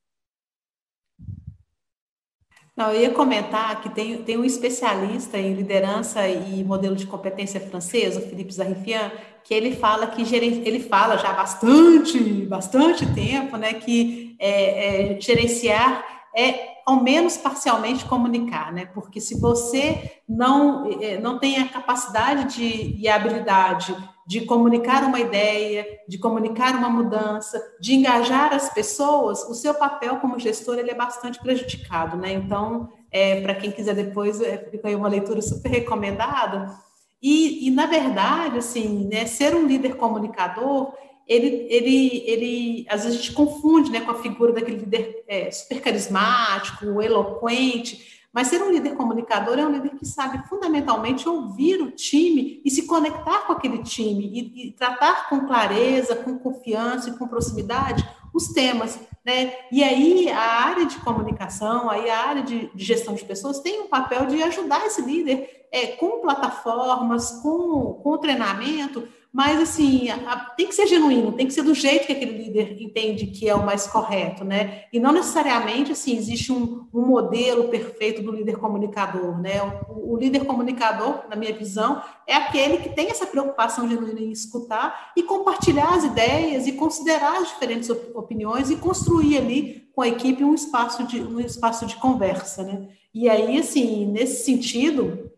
Não, 2.75 2.91
eu 2.91 3.01
ia 3.01 3.11
comentar 3.11 3.81
que 3.81 3.89
tem, 3.89 4.23
tem 4.23 4.37
um 4.37 4.45
especialista 4.45 5.37
em 5.37 5.53
liderança 5.53 6.27
e 6.27 6.63
modelo 6.63 6.95
de 6.95 7.05
competência 7.05 7.59
francesa, 7.59 8.19
o 8.19 8.23
Philippe 8.23 8.53
Zarifian, 8.53 9.11
que 9.43 9.53
ele 9.53 9.75
fala 9.75 10.07
que 10.07 10.21
ele 10.21 10.79
fala 10.79 11.17
já 11.17 11.29
há 11.29 11.33
bastante, 11.33 12.19
bastante 12.45 13.05
tempo, 13.13 13.57
né, 13.57 13.73
que 13.73 14.35
é, 14.39 15.15
é, 15.15 15.21
gerenciar 15.21 16.05
é 16.35 16.71
ao 16.85 17.03
menos 17.03 17.37
parcialmente 17.37 18.05
comunicar, 18.05 18.71
né? 18.71 18.85
Porque 18.93 19.19
se 19.19 19.39
você 19.39 20.11
não 20.27 20.89
é, 21.01 21.19
não 21.19 21.37
tem 21.37 21.57
a 21.59 21.67
capacidade 21.67 22.55
de, 22.55 22.95
e 22.97 23.07
a 23.07 23.15
habilidade 23.15 23.95
de 24.25 24.41
comunicar 24.41 25.03
uma 25.03 25.19
ideia, 25.19 25.85
de 26.07 26.17
comunicar 26.17 26.75
uma 26.75 26.89
mudança, 26.89 27.61
de 27.81 27.93
engajar 27.95 28.53
as 28.53 28.73
pessoas, 28.73 29.43
o 29.43 29.53
seu 29.53 29.73
papel 29.73 30.17
como 30.17 30.39
gestor 30.39 30.77
ele 30.77 30.91
é 30.91 30.95
bastante 30.95 31.39
prejudicado, 31.39 32.15
né? 32.15 32.31
Então, 32.31 32.89
é, 33.11 33.41
para 33.41 33.55
quem 33.55 33.71
quiser 33.71 33.93
depois, 33.93 34.39
é, 34.39 34.57
fica 34.71 34.87
aí 34.87 34.95
uma 34.95 35.09
leitura 35.09 35.41
super 35.41 35.69
recomendada. 35.69 36.73
E, 37.21 37.67
e, 37.67 37.71
na 37.71 37.85
verdade, 37.85 38.57
assim, 38.57 39.07
né, 39.07 39.25
ser 39.25 39.55
um 39.55 39.67
líder 39.67 39.95
comunicador, 39.95 40.93
ele, 41.27 41.67
ele, 41.69 42.23
ele, 42.25 42.85
às 42.89 43.03
vezes 43.03 43.19
a 43.19 43.21
gente 43.21 43.33
confunde 43.33 43.91
né, 43.91 44.01
com 44.01 44.11
a 44.11 44.21
figura 44.21 44.51
daquele 44.51 44.77
líder 44.77 45.23
é, 45.27 45.51
super 45.51 45.79
carismático, 45.81 47.01
eloquente, 47.01 48.21
mas 48.33 48.47
ser 48.47 48.61
um 48.61 48.71
líder 48.71 48.95
comunicador 48.95 49.59
é 49.59 49.65
um 49.65 49.71
líder 49.71 49.91
que 49.91 50.05
sabe 50.05 50.47
fundamentalmente 50.47 51.27
ouvir 51.27 51.81
o 51.81 51.91
time 51.91 52.61
e 52.63 52.71
se 52.71 52.87
conectar 52.87 53.45
com 53.45 53.53
aquele 53.53 53.79
time 53.83 54.25
e, 54.25 54.67
e 54.67 54.71
tratar 54.71 55.29
com 55.29 55.45
clareza, 55.45 56.15
com 56.15 56.39
confiança 56.39 57.09
e 57.09 57.17
com 57.17 57.27
proximidade 57.27 58.07
os 58.33 58.47
temas. 58.47 58.99
Né? 59.23 59.53
E 59.71 59.83
aí 59.83 60.29
a 60.29 60.65
área 60.65 60.85
de 60.85 60.97
comunicação, 60.97 61.89
aí 61.89 62.09
a 62.09 62.27
área 62.27 62.43
de, 62.43 62.71
de 62.73 62.83
gestão 62.83 63.13
de 63.13 63.23
pessoas 63.23 63.59
tem 63.59 63.81
um 63.81 63.87
papel 63.87 64.25
de 64.25 64.41
ajudar 64.41 64.85
esse 64.85 65.01
líder 65.01 65.67
é, 65.71 65.87
com 65.87 66.21
plataformas, 66.21 67.31
com, 67.41 67.99
com 68.03 68.17
treinamento, 68.17 69.07
mas 69.33 69.61
assim, 69.61 70.09
a, 70.09 70.35
tem 70.57 70.67
que 70.67 70.75
ser 70.75 70.87
genuíno, 70.87 71.31
tem 71.31 71.47
que 71.47 71.53
ser 71.53 71.63
do 71.63 71.73
jeito 71.73 72.05
que 72.05 72.11
aquele 72.11 72.37
líder 72.37 72.81
entende 72.81 73.27
que 73.27 73.47
é 73.47 73.55
o 73.55 73.65
mais 73.65 73.87
correto, 73.87 74.43
né? 74.43 74.83
E 74.91 74.99
não 74.99 75.13
necessariamente 75.13 75.93
assim 75.93 76.17
existe 76.17 76.51
um, 76.51 76.85
um 76.93 77.05
modelo 77.05 77.69
perfeito 77.69 78.21
do 78.21 78.31
líder 78.31 78.57
comunicador, 78.57 79.39
né? 79.39 79.61
O, 79.87 80.13
o, 80.13 80.17
líder 80.17 80.43
comunicador, 80.43 81.29
na 81.29 81.37
minha 81.37 81.53
visão, 81.53 82.03
é 82.27 82.35
aquele 82.35 82.79
que 82.79 82.89
tem 82.89 83.09
essa 83.09 83.25
preocupação 83.25 83.87
genuína 83.87 84.19
em 84.19 84.31
escutar 84.31 85.13
e 85.15 85.23
compartilhar 85.23 85.93
as 85.93 86.03
ideias 86.03 86.67
e 86.67 86.73
considerar 86.73 87.37
as 87.37 87.47
diferentes 87.47 87.89
opiniões 87.89 88.69
e 88.69 88.75
construir 88.75 89.37
ali 89.37 89.87
com 89.95 90.01
a 90.01 90.09
equipe 90.09 90.43
um 90.43 90.53
espaço 90.53 91.05
de 91.07 91.21
um 91.21 91.39
espaço 91.39 91.85
de 91.85 91.95
conversa, 91.95 92.63
né? 92.63 92.89
E 93.13 93.29
aí, 93.29 93.57
assim, 93.57 94.05
nesse 94.05 94.43
sentido, 94.43 95.31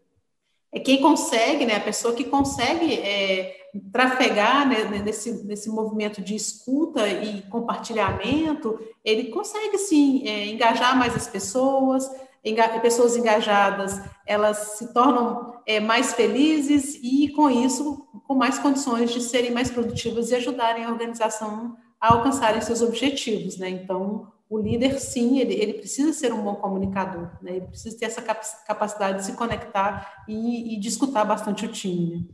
é 0.72 0.80
quem 0.80 1.00
consegue, 1.00 1.64
né? 1.66 1.76
A 1.76 1.82
pessoa 1.82 2.16
que 2.16 2.24
consegue 2.24 2.92
é, 2.96 3.63
trafegar 3.80 4.68
né, 4.68 5.02
nesse, 5.04 5.44
nesse 5.46 5.70
movimento 5.70 6.22
de 6.22 6.36
escuta 6.36 7.08
e 7.08 7.42
compartilhamento, 7.44 8.80
ele 9.04 9.26
consegue 9.26 9.78
sim 9.78 10.28
é, 10.28 10.48
engajar 10.48 10.98
mais 10.98 11.16
as 11.16 11.28
pessoas, 11.28 12.10
enga 12.44 12.68
pessoas 12.80 13.16
engajadas, 13.16 14.00
elas 14.26 14.78
se 14.78 14.94
tornam 14.94 15.62
é, 15.66 15.80
mais 15.80 16.14
felizes 16.14 17.00
e 17.02 17.30
com 17.30 17.50
isso 17.50 18.08
com 18.28 18.36
mais 18.36 18.60
condições 18.60 19.12
de 19.12 19.22
serem 19.22 19.52
mais 19.52 19.72
produtivas 19.72 20.30
e 20.30 20.36
ajudarem 20.36 20.86
a 20.86 20.90
organização 20.90 21.76
a 22.00 22.14
alcançarem 22.14 22.62
seus 22.62 22.82
objetivos, 22.82 23.58
né? 23.58 23.70
Então 23.70 24.28
o 24.50 24.60
líder 24.60 25.00
sim, 25.00 25.40
ele, 25.40 25.54
ele 25.54 25.74
precisa 25.74 26.14
ser 26.14 26.32
um 26.32 26.44
bom 26.44 26.56
comunicador, 26.56 27.32
né? 27.42 27.56
Ele 27.56 27.68
precisa 27.68 27.98
ter 27.98 28.06
essa 28.06 28.22
capacidade 28.22 29.20
de 29.20 29.26
se 29.26 29.34
conectar 29.34 30.24
e, 30.28 30.76
e 30.76 30.80
de 30.80 30.90
escutar 30.90 31.26
bastante 31.26 31.66
o 31.66 31.72
time. 31.72 32.18
Né? 32.18 32.26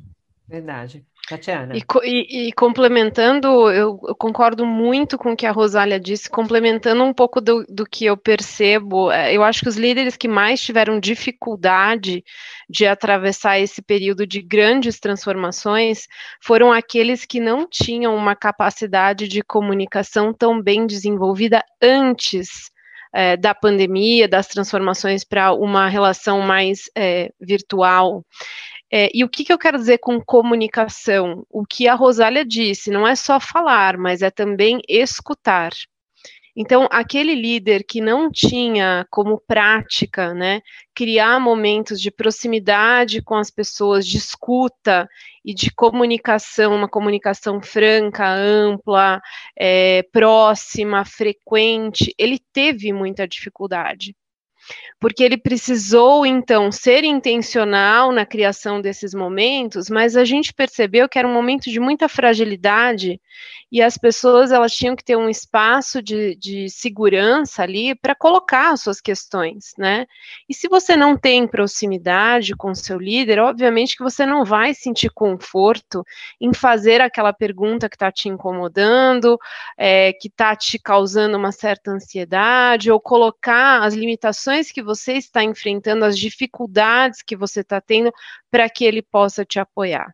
Verdade. 0.47 1.05
Tatiana. 1.29 1.75
E, 1.75 1.83
e, 2.03 2.47
e 2.47 2.51
complementando, 2.53 3.47
eu, 3.69 3.99
eu, 4.07 4.15
concordo 4.15 4.65
muito 4.65 5.15
com 5.15 5.33
o 5.33 5.35
que 5.35 5.45
a 5.45 5.51
Rosália 5.51 5.99
disse, 5.99 6.27
complementando 6.27 7.03
um 7.03 7.13
pouco 7.13 7.39
do, 7.39 7.63
do, 7.69 7.85
que 7.85 8.05
eu 8.05 8.17
percebo, 8.17 9.11
é, 9.11 9.31
eu 9.31 9.43
acho 9.43 9.61
que 9.61 9.69
os 9.69 9.77
líderes 9.77 10.17
que 10.17 10.27
mais 10.27 10.59
tiveram 10.59 10.99
dificuldade 10.99 12.23
de 12.67 12.87
atravessar 12.87 13.59
esse 13.59 13.79
período 13.79 14.25
de 14.25 14.41
grandes 14.41 14.99
transformações 14.99 16.07
foram 16.41 16.73
aqueles 16.73 17.25
que 17.25 17.39
não 17.39 17.67
tinham 17.69 18.15
uma 18.15 18.35
capacidade 18.35 19.27
de 19.27 19.43
comunicação 19.43 20.33
tão 20.33 20.59
bem 20.59 20.87
desenvolvida 20.87 21.63
antes 21.79 22.71
é, 23.13 23.35
da 23.37 23.53
pandemia, 23.53 24.27
das 24.27 24.47
transformações 24.47 25.23
para 25.23 25.53
uma 25.53 25.87
relação 25.87 26.41
mais 26.41 26.89
é, 26.95 27.31
virtual. 27.39 28.23
É, 28.91 29.09
e 29.13 29.23
o 29.23 29.29
que, 29.29 29.43
que, 29.43 29.53
eu 29.53 29.57
quero 29.57 29.77
dizer 29.77 29.99
com 29.99 30.19
comunicação? 30.19 31.45
O 31.49 31.65
que 31.65 31.87
a 31.87 31.93
Rosália 31.93 32.43
disse, 32.43 32.89
não 32.89 33.07
é 33.07 33.15
só 33.15 33.39
falar, 33.39 33.97
mas 33.97 34.21
é 34.21 34.31
também 34.31 34.81
escutar. 34.87 35.71
Então, 36.55 36.89
aquele 36.91 37.35
líder 37.35 37.85
que 37.87 38.01
não 38.01 38.29
tinha 38.31 39.05
como 39.09 39.39
prática, 39.39 40.33
né, 40.33 40.61
criar 40.93 41.39
momentos 41.39 42.01
de 42.01 42.11
proximidade 42.11 43.21
com 43.21 43.35
as 43.35 43.49
pessoas, 43.51 44.05
de 44.05 44.17
escuta 44.17 45.07
e 45.45 45.53
de 45.53 45.71
comunicação, 45.71 46.75
uma 46.75 46.89
comunicação 46.89 47.61
franca, 47.61 48.27
ampla, 48.27 49.21
é, 49.57 50.03
próxima, 50.11 51.05
frequente, 51.05 52.13
ele 52.17 52.39
teve 52.51 52.91
muita 52.91 53.27
dificuldade 53.27 54.13
porque 54.99 55.23
ele 55.23 55.37
precisou 55.37 56.25
então 56.25 56.71
ser 56.71 57.03
intencional 57.03 58.11
na 58.11 58.25
criação 58.25 58.81
desses 58.81 59.13
momentos, 59.13 59.89
mas 59.89 60.17
a 60.17 60.25
gente 60.25 60.53
percebeu 60.53 61.07
que 61.07 61.17
era 61.17 61.27
um 61.27 61.33
momento 61.33 61.69
de 61.69 61.79
muita 61.79 62.09
fragilidade 62.09 63.19
e 63.71 63.81
as 63.81 63.97
pessoas 63.97 64.51
elas 64.51 64.73
tinham 64.73 64.95
que 64.95 65.03
ter 65.03 65.15
um 65.15 65.29
espaço 65.29 66.01
de, 66.01 66.35
de 66.35 66.69
segurança 66.69 67.61
ali 67.61 67.93
para 67.93 68.15
colocar 68.15 68.71
as 68.71 68.81
suas 68.81 68.99
questões, 68.99 69.73
né? 69.77 70.07
E 70.49 70.55
se 70.55 70.67
você 70.67 70.95
não 70.95 71.15
tem 71.15 71.47
proximidade 71.47 72.55
com 72.55 72.73
seu 72.73 72.97
líder, 72.97 73.39
obviamente 73.39 73.95
que 73.95 74.03
você 74.03 74.25
não 74.25 74.43
vai 74.43 74.73
sentir 74.73 75.11
conforto 75.11 76.03
em 76.41 76.51
fazer 76.51 76.99
aquela 76.99 77.31
pergunta 77.31 77.87
que 77.87 77.95
está 77.95 78.11
te 78.11 78.27
incomodando, 78.27 79.37
é, 79.77 80.13
que 80.13 80.27
está 80.27 80.55
te 80.55 80.79
causando 80.79 81.37
uma 81.37 81.51
certa 81.51 81.91
ansiedade, 81.91 82.91
ou 82.91 82.99
colocar 82.99 83.83
as 83.83 83.93
limitações 83.93 84.58
que 84.67 84.81
você 84.81 85.13
está 85.13 85.43
enfrentando, 85.43 86.05
as 86.05 86.17
dificuldades 86.17 87.21
que 87.21 87.35
você 87.35 87.61
está 87.61 87.79
tendo, 87.79 88.11
para 88.51 88.69
que 88.69 88.83
ele 88.83 89.01
possa 89.01 89.45
te 89.45 89.59
apoiar. 89.59 90.13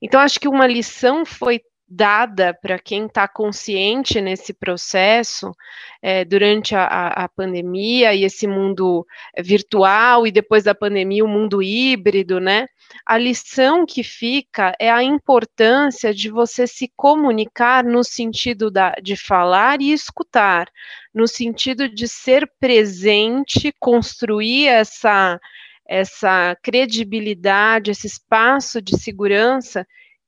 Então, 0.00 0.20
acho 0.20 0.40
que 0.40 0.48
uma 0.48 0.66
lição 0.66 1.24
foi 1.26 1.60
dada 1.88 2.52
para 2.52 2.78
quem 2.78 3.06
está 3.06 3.28
consciente 3.28 4.20
nesse 4.20 4.52
processo 4.52 5.52
é, 6.02 6.24
durante 6.24 6.74
a, 6.74 6.84
a, 7.08 7.28
pandemia 7.28 8.12
e 8.12 8.24
esse 8.24 8.46
mundo 8.46 9.06
virtual 9.38 10.26
e 10.26 10.32
depois 10.32 10.64
da 10.64 10.74
pandemia 10.74 11.24
o 11.24 11.28
mundo 11.28 11.62
híbrido, 11.62 12.40
né? 12.40 12.66
A 13.04 13.16
lição 13.16 13.86
que 13.86 14.02
fica 14.02 14.74
é 14.80 14.90
a 14.90 15.02
importância 15.02 16.12
de 16.12 16.28
você 16.28 16.66
se 16.66 16.90
comunicar 16.96 17.84
no 17.84 18.02
sentido 18.02 18.70
da, 18.70 18.92
de 19.02 19.16
falar 19.16 19.80
e 19.80 19.92
escutar, 19.92 20.68
no 21.14 21.28
sentido 21.28 21.88
de 21.88 22.08
ser 22.08 22.50
presente, 22.58 23.72
construir 23.78 24.66
essa 24.66 25.40
essa 25.88 26.56
credibilidade, 26.64 27.92
esse 27.92 28.08
espaço 28.08 28.82
de 28.82 28.98
segurança 28.98 29.86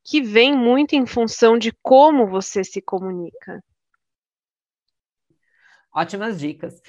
que 0.09 0.23
vem 0.23 0.57
muito 0.57 0.95
em 0.95 1.05
função 1.05 1.59
de 1.59 1.71
como 1.83 2.27
você 2.27 2.65
se 2.65 2.81
comunica. 2.81 3.63
Ótimas 5.95 6.41
dicas. 6.41 6.81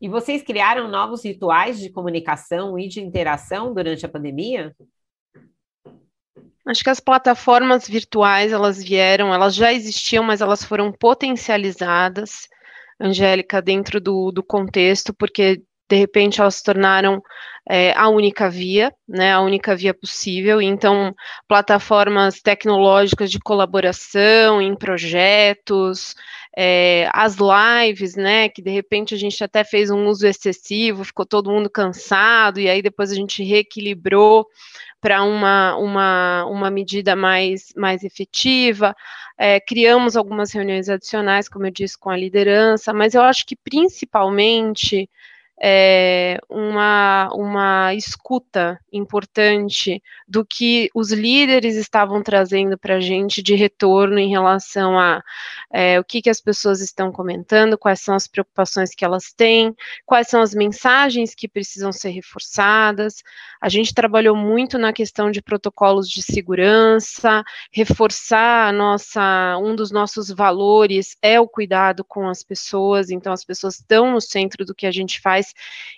E 0.00 0.08
vocês 0.08 0.42
criaram 0.42 0.86
novos 0.86 1.24
rituais 1.24 1.80
de 1.80 1.90
comunicação 1.90 2.78
e 2.78 2.86
de 2.86 3.00
interação 3.00 3.74
durante 3.74 4.06
a 4.06 4.08
pandemia? 4.08 4.76
Acho 6.64 6.84
que 6.84 6.90
as 6.90 7.00
plataformas 7.00 7.88
virtuais, 7.88 8.52
elas 8.52 8.80
vieram, 8.80 9.34
elas 9.34 9.56
já 9.56 9.72
existiam, 9.72 10.22
mas 10.22 10.40
elas 10.40 10.62
foram 10.62 10.92
potencializadas, 10.92 12.46
Angélica, 13.00 13.60
dentro 13.60 14.00
do, 14.00 14.30
do 14.30 14.42
contexto, 14.42 15.12
porque 15.12 15.64
de 15.88 15.96
repente 15.96 16.40
elas 16.40 16.56
se 16.56 16.64
tornaram 16.64 17.22
é, 17.68 17.92
a 17.92 18.08
única 18.08 18.48
via, 18.48 18.92
né, 19.06 19.32
a 19.32 19.40
única 19.40 19.76
via 19.76 19.92
possível. 19.92 20.60
Então, 20.60 21.14
plataformas 21.46 22.40
tecnológicas 22.40 23.30
de 23.30 23.38
colaboração 23.38 24.60
em 24.62 24.74
projetos, 24.74 26.14
é, 26.56 27.08
as 27.12 27.36
lives, 27.36 28.16
né, 28.16 28.48
que 28.48 28.62
de 28.62 28.70
repente 28.70 29.14
a 29.14 29.18
gente 29.18 29.44
até 29.44 29.62
fez 29.64 29.90
um 29.90 30.06
uso 30.06 30.26
excessivo, 30.26 31.04
ficou 31.04 31.26
todo 31.26 31.50
mundo 31.50 31.68
cansado, 31.68 32.58
e 32.58 32.68
aí 32.68 32.80
depois 32.80 33.12
a 33.12 33.14
gente 33.14 33.44
reequilibrou 33.44 34.46
para 35.00 35.22
uma, 35.22 35.76
uma, 35.76 36.44
uma 36.46 36.70
medida 36.70 37.14
mais, 37.14 37.72
mais 37.76 38.02
efetiva. 38.02 38.96
É, 39.38 39.60
criamos 39.60 40.16
algumas 40.16 40.50
reuniões 40.52 40.88
adicionais, 40.88 41.48
como 41.48 41.66
eu 41.66 41.70
disse, 41.70 41.96
com 41.98 42.10
a 42.10 42.16
liderança, 42.16 42.92
mas 42.92 43.14
eu 43.14 43.22
acho 43.22 43.46
que 43.46 43.54
principalmente 43.54 45.08
é, 45.60 46.38
uma, 46.48 47.28
uma 47.32 47.94
escuta 47.94 48.78
importante 48.92 50.00
do 50.26 50.44
que 50.44 50.88
os 50.94 51.10
líderes 51.10 51.74
estavam 51.74 52.22
trazendo 52.22 52.78
para 52.78 52.96
a 52.96 53.00
gente 53.00 53.42
de 53.42 53.54
retorno 53.54 54.18
em 54.18 54.28
relação 54.28 54.98
a 54.98 55.22
é, 55.72 55.98
o 55.98 56.04
que, 56.04 56.22
que 56.22 56.30
as 56.30 56.40
pessoas 56.40 56.80
estão 56.80 57.10
comentando, 57.10 57.76
quais 57.76 58.00
são 58.00 58.14
as 58.14 58.28
preocupações 58.28 58.94
que 58.94 59.04
elas 59.04 59.32
têm, 59.32 59.74
quais 60.06 60.28
são 60.28 60.40
as 60.40 60.54
mensagens 60.54 61.34
que 61.34 61.48
precisam 61.48 61.92
ser 61.92 62.10
reforçadas. 62.10 63.22
A 63.60 63.68
gente 63.68 63.92
trabalhou 63.92 64.36
muito 64.36 64.78
na 64.78 64.92
questão 64.92 65.30
de 65.30 65.42
protocolos 65.42 66.08
de 66.08 66.22
segurança, 66.22 67.42
reforçar 67.72 68.72
nossa, 68.72 69.58
um 69.58 69.74
dos 69.74 69.90
nossos 69.90 70.30
valores 70.30 71.16
é 71.20 71.40
o 71.40 71.48
cuidado 71.48 72.04
com 72.04 72.28
as 72.28 72.44
pessoas, 72.44 73.10
então 73.10 73.32
as 73.32 73.44
pessoas 73.44 73.74
estão 73.74 74.12
no 74.12 74.20
centro 74.20 74.64
do 74.64 74.74
que 74.74 74.86
a 74.86 74.92
gente 74.92 75.20
faz 75.20 75.47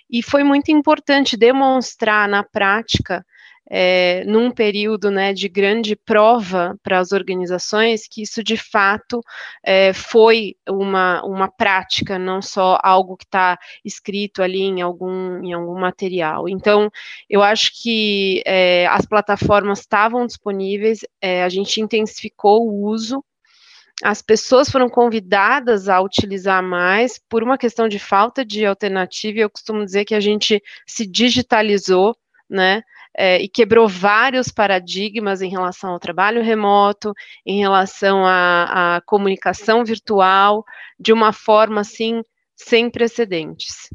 e 0.09 0.21
foi 0.21 0.43
muito 0.43 0.71
importante 0.71 1.37
demonstrar 1.37 2.27
na 2.27 2.43
prática 2.43 3.25
é, 3.73 4.25
num 4.25 4.51
período 4.51 5.09
né, 5.09 5.33
de 5.33 5.47
grande 5.47 5.95
prova 5.95 6.77
para 6.83 6.99
as 6.99 7.13
organizações, 7.13 8.05
que 8.05 8.21
isso 8.21 8.43
de 8.43 8.57
fato 8.57 9.21
é, 9.63 9.93
foi 9.93 10.55
uma, 10.67 11.23
uma 11.23 11.47
prática, 11.49 12.19
não 12.19 12.41
só 12.41 12.77
algo 12.83 13.15
que 13.15 13.23
está 13.23 13.57
escrito 13.85 14.43
ali 14.43 14.63
em 14.63 14.81
algum, 14.81 15.41
em 15.41 15.53
algum 15.53 15.79
material. 15.79 16.49
Então, 16.49 16.91
eu 17.29 17.41
acho 17.41 17.71
que 17.81 18.43
é, 18.45 18.87
as 18.87 19.05
plataformas 19.05 19.79
estavam 19.79 20.25
disponíveis, 20.25 20.99
é, 21.21 21.41
a 21.41 21.47
gente 21.47 21.79
intensificou 21.79 22.67
o 22.67 22.83
uso, 22.89 23.23
as 24.03 24.21
pessoas 24.21 24.69
foram 24.69 24.89
convidadas 24.89 25.87
a 25.87 26.01
utilizar 26.01 26.63
mais 26.63 27.19
por 27.29 27.43
uma 27.43 27.57
questão 27.57 27.87
de 27.87 27.99
falta 27.99 28.43
de 28.43 28.65
alternativa, 28.65 29.37
e 29.37 29.41
eu 29.41 29.49
costumo 29.49 29.85
dizer 29.85 30.05
que 30.05 30.15
a 30.15 30.19
gente 30.19 30.61
se 30.87 31.05
digitalizou, 31.05 32.15
né? 32.49 32.81
É, 33.13 33.41
e 33.41 33.49
quebrou 33.49 33.89
vários 33.89 34.49
paradigmas 34.49 35.41
em 35.41 35.49
relação 35.49 35.91
ao 35.91 35.99
trabalho 35.99 36.41
remoto, 36.41 37.13
em 37.45 37.59
relação 37.59 38.25
à, 38.25 38.95
à 38.95 39.01
comunicação 39.01 39.83
virtual, 39.83 40.63
de 40.97 41.11
uma 41.11 41.33
forma 41.33 41.81
assim 41.81 42.21
sem 42.55 42.89
precedentes. 42.89 43.89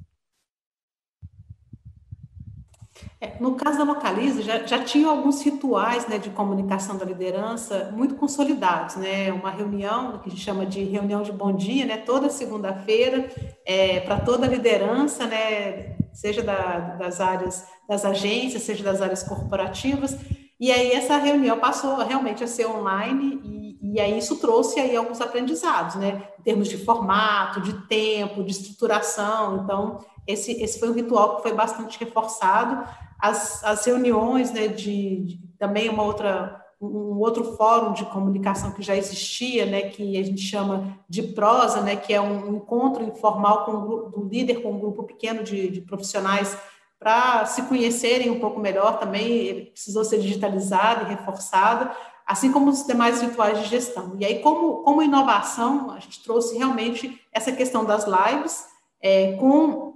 É, 3.15 3.15
no 3.40 3.54
caso 3.54 3.78
da 3.78 3.84
Localize, 3.84 4.42
já, 4.42 4.64
já 4.66 4.82
tinha 4.82 5.08
alguns 5.08 5.42
rituais 5.42 6.06
né, 6.06 6.18
de 6.18 6.30
comunicação 6.30 6.96
da 6.96 7.04
liderança 7.04 7.92
muito 7.94 8.14
consolidados, 8.14 8.96
né? 8.96 9.32
Uma 9.32 9.50
reunião, 9.50 10.18
que 10.18 10.28
a 10.28 10.30
gente 10.30 10.42
chama 10.42 10.66
de 10.66 10.82
reunião 10.84 11.22
de 11.22 11.32
bom 11.32 11.52
dia, 11.52 11.86
né? 11.86 11.96
Toda 11.96 12.30
segunda-feira, 12.30 13.30
é, 13.64 14.00
para 14.00 14.20
toda 14.20 14.46
a 14.46 14.48
liderança, 14.48 15.26
né? 15.26 15.96
Seja 16.12 16.42
da, 16.42 16.96
das 16.98 17.20
áreas 17.20 17.66
das 17.88 18.04
agências, 18.04 18.62
seja 18.62 18.82
das 18.82 19.00
áreas 19.00 19.22
corporativas. 19.22 20.16
E 20.58 20.72
aí 20.72 20.92
essa 20.92 21.16
reunião 21.18 21.58
passou 21.58 21.96
realmente 21.98 22.42
a 22.42 22.46
ser 22.46 22.66
online 22.66 23.40
e, 23.44 23.94
e 23.94 24.00
aí 24.00 24.18
isso 24.18 24.36
trouxe 24.36 24.80
aí 24.80 24.96
alguns 24.96 25.20
aprendizados, 25.20 25.96
né? 25.96 26.28
Em 26.40 26.42
termos 26.42 26.68
de 26.68 26.78
formato, 26.78 27.60
de 27.60 27.72
tempo, 27.86 28.42
de 28.42 28.50
estruturação. 28.50 29.62
Então, 29.62 29.98
esse, 30.26 30.52
esse 30.62 30.80
foi 30.80 30.90
um 30.90 30.94
ritual 30.94 31.36
que 31.36 31.42
foi 31.42 31.52
bastante 31.52 31.98
reforçado 32.00 32.84
as, 33.18 33.62
as 33.64 33.84
reuniões, 33.84 34.50
né, 34.50 34.68
de, 34.68 35.24
de 35.24 35.38
também 35.58 35.88
uma 35.88 36.02
outra 36.02 36.62
um 36.78 37.18
outro 37.20 37.56
fórum 37.56 37.94
de 37.94 38.04
comunicação 38.04 38.70
que 38.72 38.82
já 38.82 38.94
existia, 38.94 39.64
né, 39.64 39.88
que 39.88 40.18
a 40.18 40.22
gente 40.22 40.42
chama 40.42 40.98
de 41.08 41.22
prosa, 41.22 41.80
né, 41.80 41.96
que 41.96 42.12
é 42.12 42.20
um 42.20 42.56
encontro 42.56 43.02
informal 43.02 43.64
com 43.64 44.10
do 44.10 44.28
líder 44.30 44.60
com 44.60 44.72
um 44.72 44.78
grupo 44.78 45.02
pequeno 45.04 45.42
de, 45.42 45.70
de 45.70 45.80
profissionais 45.80 46.56
para 46.98 47.46
se 47.46 47.62
conhecerem 47.62 48.30
um 48.30 48.40
pouco 48.40 48.60
melhor 48.60 48.98
também, 48.98 49.66
precisou 49.66 50.04
ser 50.04 50.18
digitalizado 50.18 51.04
e 51.04 51.14
reforçado, 51.14 51.90
assim 52.26 52.50
como 52.52 52.70
os 52.70 52.86
demais 52.86 53.20
rituais 53.20 53.60
de 53.60 53.68
gestão. 53.68 54.16
E 54.18 54.24
aí, 54.24 54.40
como, 54.40 54.82
como 54.82 55.02
inovação, 55.02 55.90
a 55.90 56.00
gente 56.00 56.22
trouxe 56.22 56.56
realmente 56.56 57.20
essa 57.32 57.52
questão 57.52 57.84
das 57.84 58.06
lives, 58.06 58.66
é, 59.00 59.32
com 59.32 59.94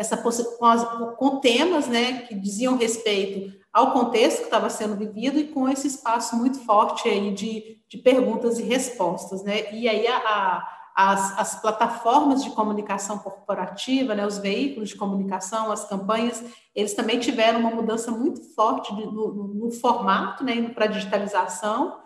essa 0.00 0.16
com, 0.16 1.06
com 1.18 1.40
temas 1.40 1.86
né, 1.86 2.22
que 2.22 2.34
diziam 2.34 2.78
respeito 2.78 3.54
ao 3.70 3.92
contexto 3.92 4.38
que 4.38 4.44
estava 4.44 4.70
sendo 4.70 4.96
vivido 4.96 5.38
e 5.38 5.48
com 5.48 5.68
esse 5.68 5.86
espaço 5.86 6.36
muito 6.36 6.58
forte 6.64 7.06
aí 7.06 7.34
de, 7.34 7.78
de 7.86 7.98
perguntas 7.98 8.58
e 8.58 8.62
respostas. 8.62 9.44
Né? 9.44 9.70
E 9.74 9.86
aí 9.86 10.06
a, 10.06 10.16
a, 10.16 10.68
as, 10.96 11.38
as 11.38 11.60
plataformas 11.60 12.42
de 12.42 12.48
comunicação 12.50 13.18
corporativa, 13.18 14.14
né, 14.14 14.26
os 14.26 14.38
veículos 14.38 14.88
de 14.88 14.96
comunicação, 14.96 15.70
as 15.70 15.86
campanhas, 15.86 16.42
eles 16.74 16.94
também 16.94 17.20
tiveram 17.20 17.60
uma 17.60 17.70
mudança 17.70 18.10
muito 18.10 18.42
forte 18.54 18.96
de, 18.96 19.04
no, 19.04 19.34
no, 19.54 19.70
formato, 19.70 20.42
né, 20.42 20.54
indo 20.54 20.70
para 20.70 20.86
a 20.86 20.88
digitalização 20.88 22.00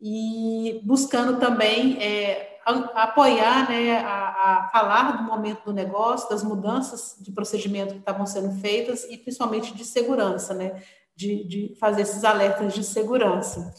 e 0.00 0.80
buscando 0.84 1.40
também 1.40 2.00
é, 2.00 2.49
apoiar, 2.94 3.68
né, 3.68 3.98
a, 3.98 4.28
a, 4.28 4.70
falar 4.72 5.18
do 5.18 5.22
momento 5.22 5.64
do 5.64 5.72
negócio, 5.72 6.28
das 6.28 6.42
mudanças 6.42 7.16
de 7.20 7.32
procedimento 7.32 7.94
que 7.94 8.00
estavam 8.00 8.26
sendo 8.26 8.50
feitas 8.60 9.04
e 9.04 9.16
principalmente 9.16 9.74
de 9.74 9.84
segurança, 9.84 10.54
né, 10.54 10.82
de, 11.14 11.44
de 11.44 11.76
fazer 11.78 12.02
esses 12.02 12.24
alertas 12.24 12.72
de 12.74 12.82
segurança. 12.82 13.72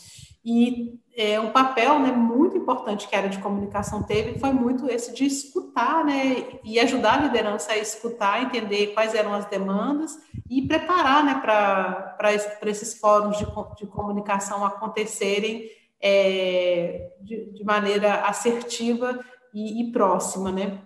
E 0.44 1.00
é, 1.16 1.40
um 1.40 1.52
papel 1.52 2.00
né, 2.00 2.12
muito 2.12 2.58
importante 2.58 3.08
que 3.08 3.16
a 3.16 3.20
área 3.20 3.30
de 3.30 3.40
comunicação 3.40 4.02
teve 4.02 4.40
foi 4.40 4.52
muito 4.52 4.90
esse 4.90 5.14
de 5.14 5.26
escutar, 5.26 6.04
né, 6.04 6.60
e 6.64 6.80
ajudar 6.80 7.20
a 7.20 7.22
liderança 7.24 7.74
a 7.74 7.78
escutar, 7.78 8.42
entender 8.42 8.88
quais 8.88 9.14
eram 9.14 9.34
as 9.34 9.46
demandas 9.46 10.18
e 10.50 10.62
preparar, 10.64 11.24
né, 11.24 11.36
para 11.42 12.34
esses 12.66 12.98
fóruns 13.00 13.38
de, 13.38 13.46
de 13.78 13.86
comunicação 13.88 14.66
acontecerem 14.66 15.70
é, 16.02 17.12
de, 17.22 17.52
de, 17.52 17.64
maneira 17.64 18.22
assertiva 18.26 19.24
e, 19.54 19.82
e, 19.82 19.92
próxima, 19.92 20.52
né? 20.52 20.80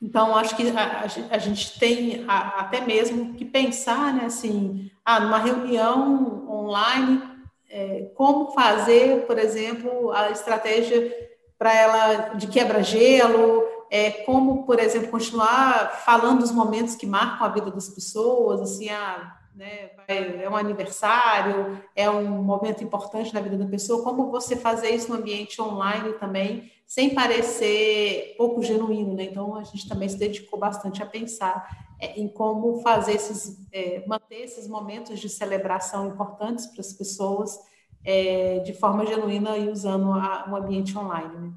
Então, 0.00 0.36
acho 0.36 0.56
que 0.56 0.68
a, 0.70 1.04
a 1.30 1.38
gente 1.38 1.78
tem 1.78 2.24
a, 2.26 2.60
até 2.60 2.80
mesmo 2.80 3.34
que 3.34 3.44
pensar, 3.44 4.12
né, 4.12 4.24
assim, 4.24 4.90
ah, 5.04 5.20
numa 5.20 5.38
reunião 5.38 6.48
online, 6.48 7.22
é, 7.70 8.10
como 8.16 8.52
fazer, 8.52 9.26
por 9.26 9.38
exemplo, 9.38 10.10
a 10.12 10.30
estratégia 10.30 11.14
para 11.56 11.72
ela 11.72 12.34
de 12.34 12.48
quebra-gelo, 12.48 13.62
é, 13.88 14.10
como, 14.10 14.66
por 14.66 14.80
exemplo, 14.80 15.10
continuar 15.10 16.02
falando 16.04 16.40
dos 16.40 16.50
momentos 16.50 16.96
que 16.96 17.06
marcam 17.06 17.46
a 17.46 17.50
vida 17.50 17.70
das 17.70 17.88
pessoas, 17.88 18.60
assim, 18.60 18.88
ah, 18.90 19.38
né? 19.54 19.90
é 20.08 20.48
um 20.48 20.56
aniversário, 20.56 21.82
é 21.94 22.08
um 22.10 22.42
momento 22.42 22.82
importante 22.82 23.32
na 23.34 23.40
vida 23.40 23.56
da 23.56 23.66
pessoa, 23.66 24.02
como 24.02 24.30
você 24.30 24.56
fazer 24.56 24.90
isso 24.90 25.10
no 25.10 25.18
ambiente 25.18 25.60
online 25.60 26.14
também, 26.14 26.70
sem 26.86 27.14
parecer 27.14 28.34
pouco 28.36 28.62
genuíno, 28.62 29.14
né? 29.14 29.24
Então 29.24 29.54
a 29.56 29.64
gente 29.64 29.88
também 29.88 30.08
se 30.08 30.18
dedicou 30.18 30.58
bastante 30.58 31.02
a 31.02 31.06
pensar 31.06 31.66
é, 31.98 32.18
em 32.20 32.28
como 32.28 32.80
fazer 32.82 33.12
esses, 33.12 33.66
é, 33.72 34.04
manter 34.06 34.42
esses 34.42 34.68
momentos 34.68 35.20
de 35.20 35.28
celebração 35.28 36.08
importantes 36.08 36.66
para 36.66 36.80
as 36.80 36.92
pessoas 36.92 37.58
é, 38.04 38.58
de 38.60 38.72
forma 38.72 39.06
genuína 39.06 39.56
e 39.56 39.68
usando 39.68 40.12
a, 40.12 40.46
um 40.48 40.56
ambiente 40.56 40.96
online, 40.96 41.38
né? 41.38 41.52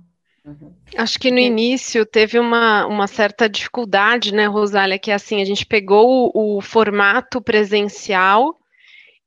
Uhum. 0.45 0.71
Acho 0.95 1.19
que 1.19 1.31
no 1.31 1.39
início 1.39 2.05
teve 2.05 2.37
uma, 2.37 2.85
uma 2.85 3.07
certa 3.07 3.49
dificuldade, 3.49 4.31
né, 4.31 4.45
Rosália, 4.45 4.99
que 4.99 5.09
é 5.09 5.15
assim, 5.15 5.41
a 5.41 5.45
gente 5.45 5.65
pegou 5.65 6.31
o, 6.33 6.57
o 6.57 6.61
formato 6.61 7.41
presencial 7.41 8.55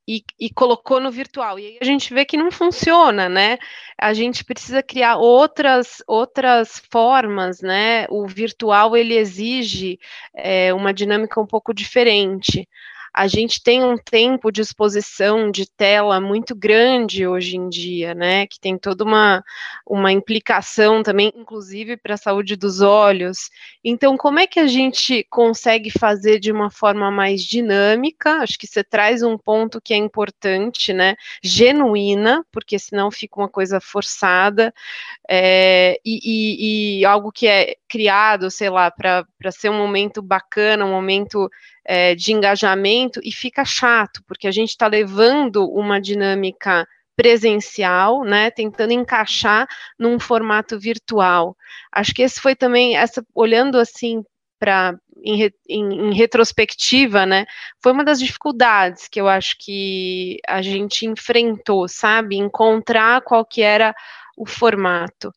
e, 0.07 0.23
e, 0.41 0.49
colocou 0.49 1.01
no 1.01 1.11
virtual. 1.11 1.59
E 1.59 1.67
aí 1.67 1.79
a 1.83 1.85
gente 1.85 2.15
vê 2.15 2.25
que 2.25 2.37
não 2.37 2.51
funciona, 2.51 3.29
né? 3.29 3.59
A 4.01 4.15
gente 4.15 4.43
precisa 4.43 4.83
criar 4.83 5.17
outras, 5.17 6.03
outras 6.07 6.81
formas, 6.91 7.61
né? 7.61 8.07
O 8.09 8.27
virtual, 8.27 8.97
ele 8.97 9.15
exige 9.15 9.99
é, 10.35 10.73
uma 10.73 10.95
dinâmica 10.95 11.39
um 11.39 11.47
pouco 11.47 11.75
diferente 11.75 12.67
a 13.15 13.27
gente 13.27 13.63
tem 13.63 13.83
um 13.83 13.97
tempo 13.97 14.51
de 14.51 14.61
exposição 14.61 15.51
de 15.51 15.69
tela 15.69 16.21
muito 16.21 16.55
grande 16.55 17.27
hoje 17.27 17.57
em 17.57 17.69
dia, 17.69 18.15
né? 18.15 18.47
Que 18.47 18.61
tem 18.61 18.79
toda 18.79 19.05
uma, 19.05 19.43
uma 19.87 20.13
implicação 20.13 21.03
também, 21.03 21.33
inclusive 21.35 21.97
para 21.97 22.15
a 22.15 22.19
saúde 22.19 22.57
dos 22.57 22.81
olhos. 22.81 23.51
Então, 23.83 24.17
como 24.17 24.39
é 24.39 24.47
que 24.47 24.61
a 24.61 24.67
gente 24.67 25.25
consegue 25.31 25.91
fazer 25.91 26.39
de 26.39 26.53
uma 26.53 26.71
forma 26.71 27.11
mais 27.11 27.43
dinâmica? 27.43 28.43
Acho 28.43 28.59
que 28.59 28.67
você 28.67 28.85
traz 28.85 29.23
um 29.23 29.37
ponto 29.37 29.81
que 29.81 29.95
é 29.95 29.97
importante, 29.97 30.93
né? 30.93 31.17
Genuína, 31.43 32.45
porque 32.53 32.79
senão 32.79 33.11
fica 33.11 33.41
uma 33.41 33.49
coisa 33.49 33.81
forçada, 33.81 34.73
é, 35.29 35.99
e, 36.05 36.21
e, 36.25 37.01
e 37.01 37.05
algo 37.05 37.33
que 37.33 37.47
é 37.47 37.77
criado, 37.89 38.51
sei 38.51 38.71
lá, 38.71 38.91
para 38.91 39.27
ser 39.51 39.71
um 39.71 39.79
momento 39.79 40.21
bacana, 40.23 40.85
um 40.85 40.91
momento 40.91 41.51
é, 41.91 42.15
de 42.15 42.35
engajamento 42.35 43.19
e 43.25 43.33
fica 43.33 43.65
chato, 43.65 44.23
porque 44.29 44.47
a 44.47 44.51
gente 44.51 44.69
está 44.69 44.87
levando 44.87 45.65
uma 45.71 45.99
dinâmica 45.99 46.87
presencial, 47.17 48.23
né, 48.25 48.51
tentando 48.51 48.93
encaixar 48.93 49.67
num 49.99 50.21
formato 50.21 50.79
virtual. 50.79 51.57
Acho 51.91 52.15
que 52.15 52.21
esse 52.21 52.39
foi 52.41 52.55
também, 52.55 52.95
essa, 52.95 53.25
olhando 53.35 53.79
assim 53.79 54.23
para 54.61 54.99
em, 55.25 55.51
em, 55.69 56.11
em, 56.11 56.15
retrospectiva, 56.15 57.25
né, 57.25 57.47
foi 57.83 57.93
uma 57.93 58.05
das 58.05 58.21
dificuldades 58.21 59.09
que 59.09 59.21
eu 59.21 59.27
acho 59.27 59.57
que 59.59 60.39
a 60.47 60.61
gente 60.61 61.07
enfrentou, 61.07 61.89
sabe, 61.89 62.37
encontrar 62.37 63.23
qual 63.23 63.47
que 63.47 63.63
era 63.63 63.95
o 64.37 64.45
formato. 64.45 65.29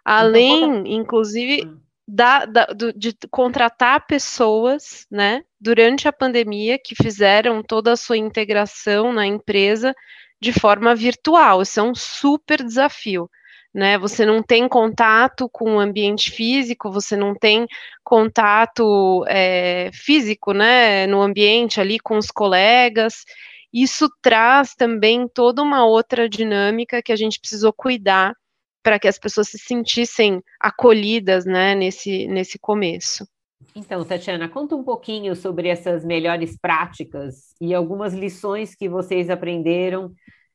Então, 0.00 0.16
Além, 0.16 0.94
inclusive, 0.94 1.66
hum 1.66 1.87
da, 2.10 2.46
da, 2.46 2.64
do, 2.64 2.90
de 2.90 3.14
contratar 3.30 4.06
pessoas, 4.06 5.06
né, 5.10 5.42
durante 5.60 6.08
a 6.08 6.12
pandemia 6.12 6.78
que 6.82 6.94
fizeram 6.94 7.62
toda 7.62 7.92
a 7.92 7.96
sua 7.96 8.16
integração 8.16 9.12
na 9.12 9.26
empresa 9.26 9.94
de 10.40 10.50
forma 10.50 10.94
virtual. 10.94 11.60
Isso 11.60 11.78
é 11.78 11.82
um 11.82 11.94
super 11.94 12.64
desafio. 12.64 13.30
Né, 13.74 13.98
você 13.98 14.24
não 14.24 14.42
tem 14.42 14.66
contato 14.66 15.46
com 15.52 15.76
o 15.76 15.78
ambiente 15.78 16.30
físico, 16.30 16.90
você 16.90 17.14
não 17.14 17.34
tem 17.34 17.66
contato 18.02 19.22
é, 19.28 19.90
físico, 19.92 20.54
né, 20.54 21.06
no 21.06 21.20
ambiente 21.20 21.78
ali 21.78 21.98
com 21.98 22.16
os 22.16 22.30
colegas, 22.30 23.24
isso 23.70 24.08
traz 24.22 24.74
também 24.74 25.28
toda 25.28 25.62
uma 25.62 25.84
outra 25.84 26.26
dinâmica 26.26 27.02
que 27.02 27.12
a 27.12 27.16
gente 27.16 27.38
precisou 27.38 27.70
cuidar 27.70 28.34
para 28.82 28.98
que 28.98 29.08
as 29.08 29.18
pessoas 29.18 29.48
se 29.48 29.58
sentissem 29.58 30.42
acolhidas, 30.60 31.44
né, 31.44 31.74
nesse, 31.74 32.26
nesse 32.26 32.58
começo. 32.58 33.26
Então, 33.74 34.04
Tatiana, 34.04 34.48
conta 34.48 34.74
um 34.74 34.84
pouquinho 34.84 35.34
sobre 35.34 35.68
essas 35.68 36.04
melhores 36.04 36.56
práticas 36.60 37.54
e 37.60 37.74
algumas 37.74 38.14
lições 38.14 38.74
que 38.74 38.88
vocês 38.88 39.28
aprenderam 39.30 40.12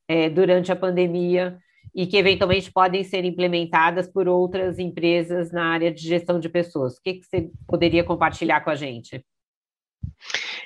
é, 0.07 0.29
durante 0.29 0.71
a 0.71 0.75
pandemia 0.75 1.57
e 1.93 2.07
que 2.07 2.17
eventualmente 2.17 2.71
podem 2.71 3.03
ser 3.03 3.23
implementadas 3.23 4.12
por 4.12 4.27
outras 4.27 4.79
empresas 4.79 5.51
na 5.51 5.65
área 5.65 5.91
de 5.91 6.01
gestão 6.01 6.39
de 6.39 6.49
pessoas. 6.49 6.97
O 6.97 7.01
que, 7.03 7.15
que 7.15 7.25
você 7.25 7.51
poderia 7.67 8.03
compartilhar 8.03 8.62
com 8.62 8.69
a 8.69 8.75
gente? 8.75 9.23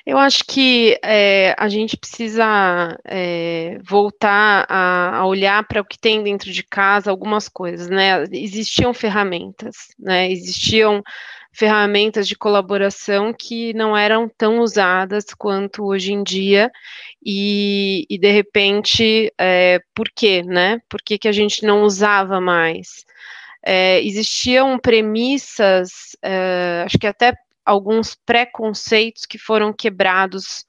Eu 0.06 0.18
acho 0.18 0.44
que 0.44 0.98
é, 1.04 1.54
a 1.58 1.68
gente 1.68 1.96
precisa 1.96 2.98
é, 3.04 3.78
voltar 3.82 4.66
a, 4.68 5.18
a 5.18 5.26
olhar 5.26 5.66
para 5.66 5.80
o 5.80 5.84
que 5.84 5.98
tem 5.98 6.22
dentro 6.22 6.50
de 6.50 6.62
casa, 6.62 7.10
algumas 7.10 7.48
coisas, 7.48 7.88
né? 7.88 8.24
Existiam 8.32 8.94
ferramentas, 8.94 9.88
né? 9.98 10.30
Existiam 10.30 11.02
ferramentas 11.52 12.28
de 12.28 12.36
colaboração 12.36 13.32
que 13.32 13.74
não 13.74 13.96
eram 13.96 14.28
tão 14.28 14.60
usadas 14.60 15.24
quanto 15.36 15.84
hoje 15.84 16.12
em 16.12 16.22
dia, 16.22 16.70
e, 17.24 18.06
e 18.08 18.18
de 18.18 18.30
repente, 18.30 19.32
é, 19.36 19.80
por 19.94 20.08
quê, 20.14 20.42
né? 20.42 20.78
Por 20.88 21.02
que, 21.02 21.18
que 21.18 21.28
a 21.28 21.32
gente 21.32 21.64
não 21.64 21.82
usava 21.82 22.40
mais? 22.40 23.04
É, 23.60 24.00
existiam 24.04 24.78
premissas, 24.78 26.16
é, 26.22 26.84
acho 26.86 26.98
que 26.98 27.06
até 27.06 27.34
alguns 27.68 28.16
preconceitos 28.26 29.26
que 29.26 29.38
foram 29.38 29.72
quebrados 29.72 30.64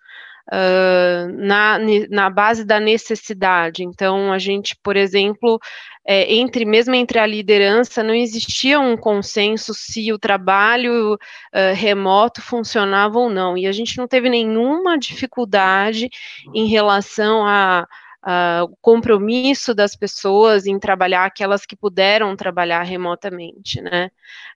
uh, 0.49 1.31
na, 1.37 1.79
na 2.09 2.29
base 2.29 2.65
da 2.65 2.79
necessidade. 2.79 3.83
Então, 3.83 4.33
a 4.33 4.37
gente, 4.37 4.75
por 4.83 4.97
exemplo, 4.97 5.59
é, 6.05 6.33
entre 6.33 6.65
mesmo 6.65 6.95
entre 6.95 7.19
a 7.19 7.25
liderança, 7.25 8.03
não 8.03 8.13
existia 8.13 8.79
um 8.79 8.97
consenso 8.97 9.73
se 9.73 10.11
o 10.11 10.19
trabalho 10.19 11.13
uh, 11.13 11.75
remoto 11.75 12.41
funcionava 12.41 13.19
ou 13.19 13.29
não. 13.29 13.57
E 13.57 13.67
a 13.67 13.71
gente 13.71 13.97
não 13.97 14.07
teve 14.07 14.29
nenhuma 14.29 14.97
dificuldade 14.97 16.09
em 16.53 16.67
relação 16.67 17.45
a 17.45 17.87
Uh, 18.21 18.75
compromisso 18.81 19.73
das 19.73 19.95
pessoas 19.95 20.65
em 20.65 20.77
trabalhar 20.77 21.23
aquelas 21.23 21.65
que 21.65 21.73
puderam 21.73 22.35
trabalhar 22.35 22.83
remotamente, 22.83 23.79
né? 23.81 24.11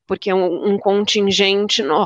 Porque 0.05 0.33
um, 0.33 0.73
um 0.73 0.77
contingente, 0.77 1.81
no, 1.81 2.05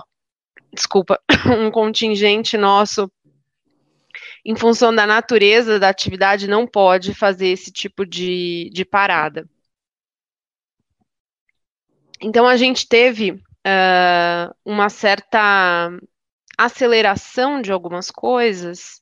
desculpa, 0.78 1.20
um 1.60 1.70
contingente 1.70 2.58
nosso, 2.58 3.12
em 4.46 4.56
função 4.56 4.94
da 4.96 5.06
natureza 5.06 5.80
da 5.80 5.90
atividade, 5.90 6.48
não 6.48 6.66
pode 6.66 7.14
fazer 7.14 7.48
esse 7.48 7.72
tipo 7.72 8.06
de, 8.06 8.70
de 8.72 8.86
parada. 8.86 9.50
Então, 12.22 12.48
a 12.48 12.56
gente 12.56 12.88
teve 12.88 13.32
uh, 13.32 14.56
uma 14.64 14.90
certa 14.90 15.92
aceleração 16.58 17.62
de 17.62 17.72
algumas 17.72 18.10
coisas 18.10 19.02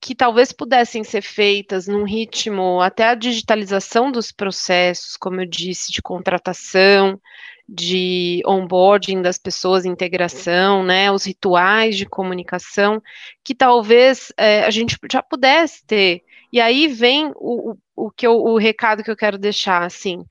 que 0.00 0.14
talvez 0.14 0.50
pudessem 0.50 1.04
ser 1.04 1.22
feitas 1.22 1.86
num 1.86 2.04
ritmo 2.04 2.80
até 2.80 3.08
a 3.08 3.14
digitalização 3.14 4.10
dos 4.10 4.32
processos, 4.32 5.16
como 5.16 5.42
eu 5.42 5.46
disse, 5.46 5.92
de 5.92 6.00
contratação, 6.00 7.20
de 7.68 8.42
onboarding 8.46 9.20
das 9.20 9.38
pessoas, 9.38 9.84
integração, 9.84 10.82
né, 10.82 11.12
os 11.12 11.24
rituais 11.24 11.96
de 11.96 12.06
comunicação, 12.06 13.00
que 13.44 13.54
talvez 13.54 14.32
é, 14.36 14.64
a 14.64 14.70
gente 14.70 14.96
já 15.10 15.22
pudesse 15.22 15.84
ter. 15.86 16.22
E 16.52 16.60
aí 16.60 16.88
vem 16.88 17.30
o, 17.36 17.76
o, 17.94 18.10
que 18.10 18.26
eu, 18.26 18.32
o 18.32 18.58
recado 18.58 19.04
que 19.04 19.10
eu 19.10 19.16
quero 19.16 19.38
deixar, 19.38 19.84
assim, 19.84 20.24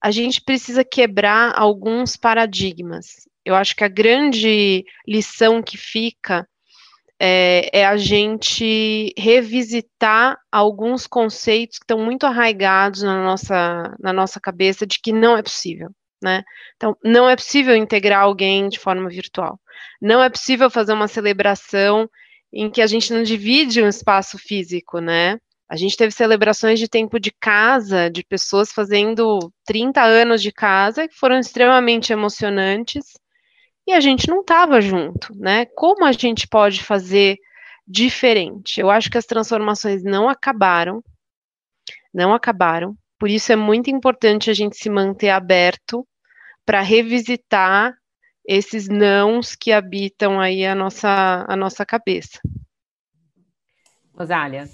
a 0.00 0.10
gente 0.10 0.42
precisa 0.42 0.84
quebrar 0.84 1.52
alguns 1.56 2.16
paradigmas. 2.16 3.26
Eu 3.44 3.54
acho 3.54 3.74
que 3.74 3.82
a 3.82 3.88
grande 3.88 4.84
lição 5.08 5.62
que 5.62 5.76
fica 5.76 6.46
é, 7.20 7.80
é, 7.80 7.86
a 7.86 7.96
gente 7.96 9.14
revisitar 9.16 10.38
alguns 10.52 11.06
conceitos 11.06 11.78
que 11.78 11.84
estão 11.84 11.98
muito 11.98 12.26
arraigados 12.26 13.02
na 13.02 13.22
nossa, 13.22 13.96
na 13.98 14.12
nossa 14.12 14.40
cabeça 14.40 14.86
de 14.86 15.00
que 15.00 15.12
não 15.12 15.36
é 15.36 15.42
possível 15.42 15.90
né? 16.22 16.42
Então, 16.76 16.96
não 17.04 17.28
é 17.28 17.36
possível 17.36 17.76
integrar 17.76 18.22
alguém 18.22 18.68
de 18.68 18.78
forma 18.78 19.08
virtual. 19.08 19.60
Não 20.00 20.22
é 20.22 20.28
possível 20.28 20.70
fazer 20.70 20.92
uma 20.92 21.08
celebração 21.08 22.08
em 22.52 22.70
que 22.70 22.80
a 22.80 22.86
gente 22.86 23.12
não 23.12 23.22
divide 23.22 23.82
um 23.82 23.88
espaço 23.88 24.38
físico, 24.38 24.98
né? 25.00 25.38
A 25.68 25.76
gente 25.76 25.96
teve 25.96 26.12
celebrações 26.12 26.78
de 26.78 26.88
tempo 26.88 27.18
de 27.18 27.32
casa, 27.32 28.08
de 28.08 28.22
pessoas 28.24 28.72
fazendo 28.72 29.52
30 29.64 30.02
anos 30.02 30.40
de 30.40 30.52
casa, 30.52 31.08
que 31.08 31.14
foram 31.14 31.38
extremamente 31.38 32.12
emocionantes, 32.12 33.04
e 33.86 33.92
a 33.92 34.00
gente 34.00 34.28
não 34.28 34.40
estava 34.40 34.80
junto, 34.80 35.32
né? 35.36 35.66
Como 35.66 36.04
a 36.04 36.12
gente 36.12 36.48
pode 36.48 36.82
fazer 36.82 37.38
diferente? 37.86 38.80
Eu 38.80 38.90
acho 38.90 39.10
que 39.10 39.18
as 39.18 39.26
transformações 39.26 40.02
não 40.02 40.28
acabaram, 40.28 41.02
não 42.12 42.34
acabaram, 42.34 42.96
por 43.18 43.30
isso 43.30 43.52
é 43.52 43.56
muito 43.56 43.88
importante 43.90 44.50
a 44.50 44.54
gente 44.54 44.76
se 44.76 44.90
manter 44.90 45.30
aberto 45.30 46.06
para 46.64 46.80
revisitar 46.80 47.96
esses 48.44 48.88
nãos 48.88 49.54
que 49.54 49.72
habitam 49.72 50.40
aí 50.40 50.66
a 50.66 50.74
nossa, 50.74 51.44
a 51.48 51.56
nossa 51.56 51.86
cabeça. 51.86 52.40
Rosália. 54.14 54.68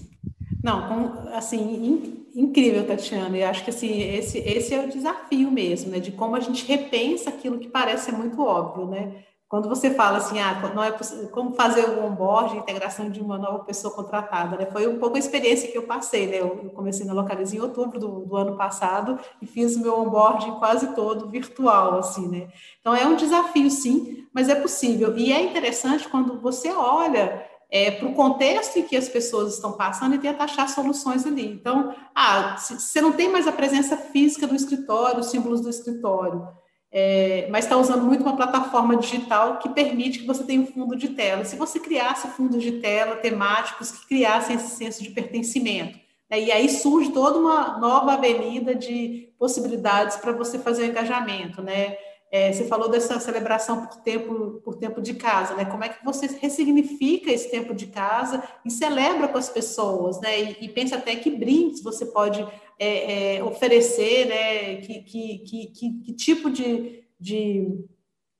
Não, 0.63 1.29
assim, 1.35 2.22
incrível, 2.35 2.87
Tatiana. 2.87 3.37
E 3.37 3.43
acho 3.43 3.65
que 3.65 3.71
assim, 3.71 4.01
esse, 4.01 4.39
esse 4.39 4.75
é 4.75 4.85
o 4.85 4.89
desafio 4.89 5.51
mesmo, 5.51 5.91
né? 5.91 5.99
De 5.99 6.13
como 6.13 6.37
a 6.37 6.41
gente 6.41 6.67
repensa 6.67 7.31
aquilo 7.31 7.59
que 7.59 7.69
parece 7.69 8.07
ser 8.07 8.13
muito 8.13 8.41
óbvio, 8.43 8.87
né? 8.87 9.25
Quando 9.53 9.69
você 9.69 9.91
fala 9.91 10.17
assim, 10.17 10.41
ah, 10.41 10.73
não 10.75 10.83
é 10.83 10.91
como 11.31 11.53
fazer 11.53 11.85
o 11.85 12.07
onboard, 12.07 12.55
a 12.55 12.61
integração 12.61 13.11
de 13.11 13.21
uma 13.21 13.37
nova 13.37 13.59
pessoa 13.65 13.93
contratada, 13.93 14.57
né? 14.57 14.65
Foi 14.65 14.87
um 14.87 14.99
pouco 14.99 15.17
a 15.17 15.19
experiência 15.19 15.71
que 15.71 15.77
eu 15.77 15.83
passei, 15.83 16.27
né? 16.27 16.41
Eu 16.41 16.71
comecei 16.75 17.05
na 17.05 17.13
Localiza 17.13 17.55
em 17.55 17.61
outubro 17.61 18.01
do, 18.01 18.21
do 18.21 18.35
ano 18.35 18.57
passado 18.57 19.19
e 19.43 19.47
fiz 19.47 19.77
meu 19.77 20.01
onboard 20.01 20.53
quase 20.53 20.95
todo 20.95 21.29
virtual, 21.29 21.99
assim, 21.99 22.29
né? 22.29 22.49
Então 22.81 22.95
é 22.97 23.07
um 23.07 23.15
desafio, 23.15 23.71
sim, 23.71 24.27
mas 24.33 24.49
é 24.49 24.55
possível. 24.55 25.15
E 25.19 25.31
é 25.31 25.43
interessante 25.43 26.09
quando 26.09 26.41
você 26.41 26.73
olha 26.73 27.47
é, 27.73 27.91
para 27.91 28.07
o 28.07 28.15
contexto 28.15 28.79
em 28.79 28.83
que 28.83 28.97
as 28.97 29.09
pessoas 29.09 29.55
estão 29.55 29.73
passando 29.73 30.15
e 30.15 30.19
tenta 30.19 30.45
achar 30.45 30.69
soluções 30.69 31.27
ali. 31.27 31.47
Então, 31.47 31.93
ah, 32.15 32.57
você 32.59 33.01
não 33.01 33.13
tem 33.13 33.29
mais 33.29 33.49
a 33.49 33.53
presença 33.53 33.97
física 33.97 34.47
do 34.47 34.55
escritório, 34.55 35.21
os 35.21 35.31
símbolos 35.31 35.63
do 35.63 35.71
escritório 35.71 36.47
é, 36.95 37.49
mas 37.51 37.65
está 37.65 37.77
usando 37.79 38.05
muito 38.05 38.23
uma 38.23 38.37
plataforma 38.37 38.97
digital 38.97 39.59
que 39.59 39.71
permite 39.71 40.19
que 40.19 40.27
você 40.27 40.45
tenha 40.45 40.61
um 40.61 40.67
fundo 40.67 40.95
de 40.95 41.09
tela. 41.09 41.43
Se 41.43 41.57
você 41.57 41.81
criasse 41.81 42.29
fundos 42.29 42.63
de 42.63 42.73
tela 42.73 43.17
temáticos 43.17 43.91
que 43.91 44.07
criassem 44.07 44.57
esse 44.57 44.77
senso 44.77 45.03
de 45.03 45.09
pertencimento, 45.11 45.99
né, 46.31 46.39
e 46.39 46.53
aí 46.53 46.69
surge 46.69 47.11
toda 47.11 47.39
uma 47.39 47.79
nova 47.79 48.13
avenida 48.13 48.75
de 48.75 49.33
possibilidades 49.39 50.19
para 50.19 50.33
você 50.33 50.59
fazer 50.59 50.83
o 50.83 50.87
engajamento, 50.87 51.63
né? 51.63 51.97
É, 52.35 52.51
você 52.51 52.65
falou 52.65 52.89
dessa 52.89 53.21
celebração 53.21 53.85
por 53.85 53.97
tempo, 53.97 54.63
por 54.65 54.77
tempo 54.77 55.03
de 55.03 55.13
casa, 55.13 55.55
né? 55.55 55.67
Como 55.67 55.85
é 55.85 55.91
que 55.91 56.03
você 56.03 56.27
ressignifica 56.41 57.31
esse 57.31 57.51
tempo 57.51 57.75
de 57.75 57.89
casa 57.89 58.43
e 58.65 58.71
celebra 58.71 59.29
com 59.29 59.37
as 59.37 59.51
pessoas, 59.51 60.19
né? 60.19 60.41
E, 60.41 60.65
e 60.65 60.69
pensa 60.71 60.97
até 60.97 61.15
que 61.15 61.31
brindes 61.31 61.83
você 61.83 62.07
pode 62.07 62.41
é, 62.79 63.37
é, 63.37 63.45
oferecer, 63.45 64.29
né? 64.29 64.77
Que, 64.77 65.03
que, 65.03 65.39
que, 65.41 65.67
que, 65.67 66.13
tipo 66.15 66.51
de, 66.51 67.05
de 67.21 67.69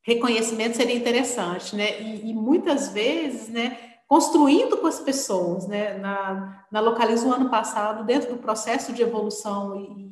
reconhecimento 0.01 0.79
seria 0.79 0.97
interessante, 0.97 1.77
né? 1.77 2.01
E, 2.01 2.31
e, 2.31 2.33
muitas 2.33 2.89
vezes, 2.89 3.51
né? 3.51 3.77
Construindo 4.09 4.79
com 4.79 4.87
as 4.87 5.01
pessoas, 5.01 5.69
né? 5.69 5.99
Na, 5.99 6.65
na 6.73 6.81
Localiza, 6.81 7.29
o 7.29 7.33
ano 7.35 7.51
passado, 7.51 8.07
dentro 8.07 8.31
do 8.31 8.41
processo 8.41 8.91
de 8.91 9.03
evolução 9.03 9.77
e, 9.79 10.12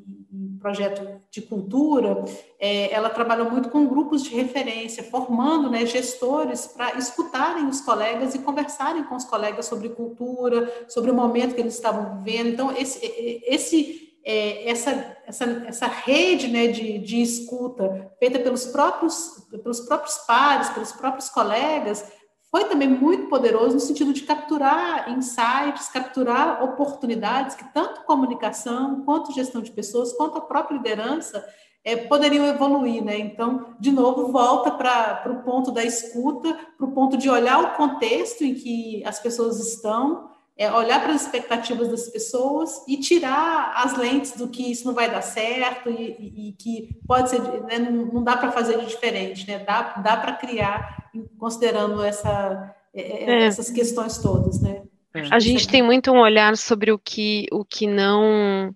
projeto 0.60 1.20
de 1.30 1.42
cultura, 1.42 2.24
é, 2.58 2.92
ela 2.92 3.10
trabalhou 3.10 3.50
muito 3.50 3.70
com 3.70 3.86
grupos 3.86 4.22
de 4.22 4.34
referência, 4.34 5.02
formando 5.02 5.70
né, 5.70 5.86
gestores 5.86 6.66
para 6.66 6.96
escutarem 6.98 7.66
os 7.66 7.80
colegas 7.80 8.34
e 8.34 8.40
conversarem 8.40 9.04
com 9.04 9.16
os 9.16 9.24
colegas 9.24 9.66
sobre 9.66 9.88
cultura, 9.88 10.86
sobre 10.88 11.10
o 11.10 11.14
momento 11.14 11.54
que 11.54 11.60
eles 11.60 11.74
estavam 11.74 12.22
vivendo. 12.22 12.48
Então, 12.48 12.76
esse, 12.76 13.00
esse, 13.46 14.14
é, 14.24 14.70
essa, 14.70 15.16
essa, 15.26 15.44
essa 15.66 15.86
rede 15.86 16.48
né, 16.48 16.68
de, 16.68 16.98
de 16.98 17.22
escuta 17.22 18.12
feita 18.18 18.38
pelos 18.38 18.66
próprios, 18.66 19.46
pelos 19.50 19.80
próprios 19.80 20.18
pares, 20.18 20.68
pelos 20.70 20.92
próprios 20.92 21.28
colegas, 21.28 22.04
foi 22.50 22.64
também 22.64 22.88
muito 22.88 23.28
poderoso 23.28 23.74
no 23.74 23.80
sentido 23.80 24.12
de 24.12 24.22
capturar 24.22 25.08
insights, 25.10 25.88
capturar 25.88 26.64
oportunidades 26.64 27.54
que 27.54 27.64
tanto 27.72 28.02
comunicação, 28.02 29.02
quanto 29.04 29.32
gestão 29.32 29.62
de 29.62 29.70
pessoas, 29.70 30.12
quanto 30.12 30.38
a 30.38 30.40
própria 30.40 30.76
liderança 30.76 31.44
é, 31.84 31.96
poderiam 31.96 32.44
evoluir, 32.46 33.02
né? 33.02 33.18
Então, 33.18 33.74
de 33.78 33.90
novo, 33.90 34.32
volta 34.32 34.70
para 34.70 35.32
o 35.32 35.42
ponto 35.42 35.70
da 35.70 35.84
escuta, 35.84 36.58
para 36.76 36.86
o 36.86 36.92
ponto 36.92 37.16
de 37.16 37.30
olhar 37.30 37.62
o 37.62 37.76
contexto 37.76 38.42
em 38.42 38.54
que 38.54 39.02
as 39.04 39.20
pessoas 39.20 39.58
estão 39.60 40.29
é 40.60 40.70
olhar 40.70 41.00
para 41.00 41.14
as 41.14 41.22
expectativas 41.22 41.88
das 41.88 42.06
pessoas 42.10 42.86
e 42.86 42.98
tirar 42.98 43.72
as 43.76 43.96
lentes 43.96 44.32
do 44.32 44.46
que 44.46 44.70
isso 44.70 44.86
não 44.86 44.92
vai 44.92 45.10
dar 45.10 45.22
certo 45.22 45.88
e, 45.88 45.94
e, 46.18 46.48
e 46.48 46.52
que 46.52 47.00
pode 47.06 47.30
ser, 47.30 47.40
né, 47.62 47.78
não, 47.78 48.04
não, 48.04 48.22
dá 48.22 48.36
para 48.36 48.52
fazer 48.52 48.78
de 48.78 48.84
diferente, 48.84 49.48
né? 49.48 49.60
Dá, 49.60 49.94
dá 49.94 50.18
para 50.18 50.34
criar 50.34 51.08
considerando 51.38 52.04
essa, 52.04 52.74
é, 52.92 53.00
é, 53.00 53.30
é. 53.30 53.42
essas 53.44 53.70
questões 53.70 54.18
todas, 54.18 54.60
né? 54.60 54.82
A 55.30 55.40
gente 55.40 55.66
tem 55.66 55.82
muito 55.82 56.12
um 56.12 56.20
olhar 56.20 56.54
sobre 56.58 56.92
o 56.92 56.98
que, 56.98 57.46
o 57.50 57.64
que 57.64 57.86
não 57.86 58.74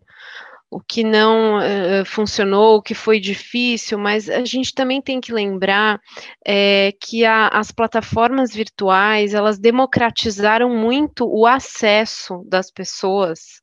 o 0.74 0.80
que 0.80 1.04
não 1.04 1.58
uh, 1.58 2.04
funcionou, 2.04 2.78
o 2.78 2.82
que 2.82 2.94
foi 2.94 3.20
difícil, 3.20 3.96
mas 3.96 4.28
a 4.28 4.44
gente 4.44 4.74
também 4.74 5.00
tem 5.00 5.20
que 5.20 5.32
lembrar 5.32 6.00
é, 6.44 6.92
que 7.00 7.24
a, 7.24 7.46
as 7.46 7.70
plataformas 7.70 8.52
virtuais 8.52 9.34
elas 9.34 9.56
democratizaram 9.56 10.68
muito 10.68 11.28
o 11.28 11.46
acesso 11.46 12.44
das 12.48 12.72
pessoas 12.72 13.62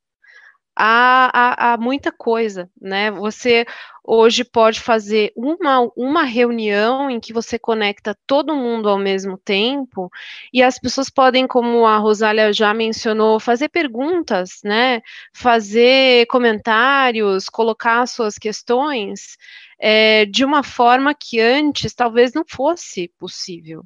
a, 0.75 1.77
muita 1.79 2.11
coisa, 2.11 2.69
né? 2.81 3.11
Você 3.11 3.65
hoje 4.03 4.43
pode 4.43 4.79
fazer 4.79 5.31
uma, 5.35 5.89
uma 5.95 6.23
reunião 6.23 7.09
em 7.09 7.19
que 7.19 7.33
você 7.33 7.59
conecta 7.59 8.17
todo 8.25 8.55
mundo 8.55 8.89
ao 8.89 8.97
mesmo 8.97 9.37
tempo 9.37 10.09
e 10.51 10.63
as 10.63 10.79
pessoas 10.79 11.09
podem, 11.09 11.45
como 11.45 11.85
a 11.85 11.97
Rosália 11.97 12.51
já 12.51 12.73
mencionou, 12.73 13.39
fazer 13.39 13.69
perguntas, 13.69 14.59
né? 14.63 15.01
Fazer 15.33 16.25
comentários, 16.27 17.49
colocar 17.49 18.07
suas 18.07 18.37
questões 18.37 19.37
é, 19.79 20.25
de 20.25 20.45
uma 20.45 20.63
forma 20.63 21.13
que 21.13 21.39
antes 21.39 21.93
talvez 21.93 22.33
não 22.33 22.43
fosse 22.47 23.11
possível. 23.19 23.83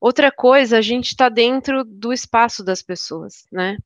Outra 0.00 0.30
coisa, 0.30 0.78
a 0.78 0.82
gente 0.82 1.08
está 1.08 1.28
dentro 1.28 1.84
do 1.84 2.12
espaço 2.12 2.64
das 2.64 2.82
pessoas, 2.82 3.46
né? 3.50 3.76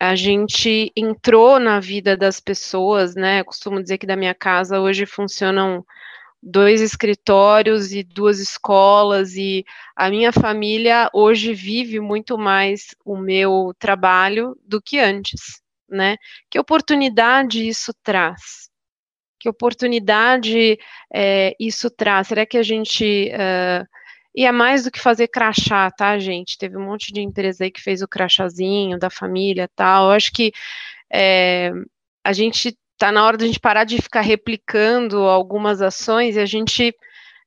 A 0.00 0.16
gente 0.16 0.90
entrou 0.96 1.60
na 1.60 1.78
vida 1.78 2.16
das 2.16 2.40
pessoas, 2.40 3.14
né? 3.14 3.40
Eu 3.40 3.44
costumo 3.44 3.82
dizer 3.82 3.98
que 3.98 4.06
da 4.06 4.16
minha 4.16 4.34
casa 4.34 4.80
hoje 4.80 5.04
funcionam 5.04 5.84
dois 6.42 6.80
escritórios 6.80 7.92
e 7.92 8.02
duas 8.02 8.40
escolas 8.40 9.36
e 9.36 9.62
a 9.94 10.08
minha 10.08 10.32
família 10.32 11.10
hoje 11.12 11.52
vive 11.52 12.00
muito 12.00 12.38
mais 12.38 12.94
o 13.04 13.14
meu 13.14 13.74
trabalho 13.78 14.56
do 14.64 14.80
que 14.80 14.98
antes, 14.98 15.60
né? 15.86 16.16
Que 16.50 16.58
oportunidade 16.58 17.68
isso 17.68 17.92
traz? 18.02 18.70
Que 19.38 19.50
oportunidade 19.50 20.78
é, 21.12 21.54
isso 21.60 21.90
traz? 21.90 22.28
Será 22.28 22.46
que 22.46 22.56
a 22.56 22.62
gente 22.62 23.30
uh, 23.34 23.86
e 24.34 24.46
é 24.46 24.52
mais 24.52 24.84
do 24.84 24.90
que 24.90 25.00
fazer 25.00 25.28
crachá, 25.28 25.90
tá, 25.90 26.18
gente? 26.18 26.56
Teve 26.56 26.76
um 26.76 26.84
monte 26.84 27.12
de 27.12 27.20
empresa 27.20 27.64
aí 27.64 27.70
que 27.70 27.82
fez 27.82 28.02
o 28.02 28.08
crachazinho 28.08 28.98
da 28.98 29.10
família 29.10 29.68
tal. 29.74 30.06
Eu 30.06 30.12
acho 30.12 30.32
que 30.32 30.52
é, 31.12 31.72
a 32.24 32.32
gente 32.32 32.76
tá 32.96 33.10
na 33.10 33.24
hora 33.24 33.36
de 33.36 33.44
a 33.44 33.46
gente 33.48 33.60
parar 33.60 33.84
de 33.84 34.00
ficar 34.00 34.20
replicando 34.20 35.18
algumas 35.24 35.82
ações 35.82 36.36
e 36.36 36.40
a 36.40 36.46
gente 36.46 36.94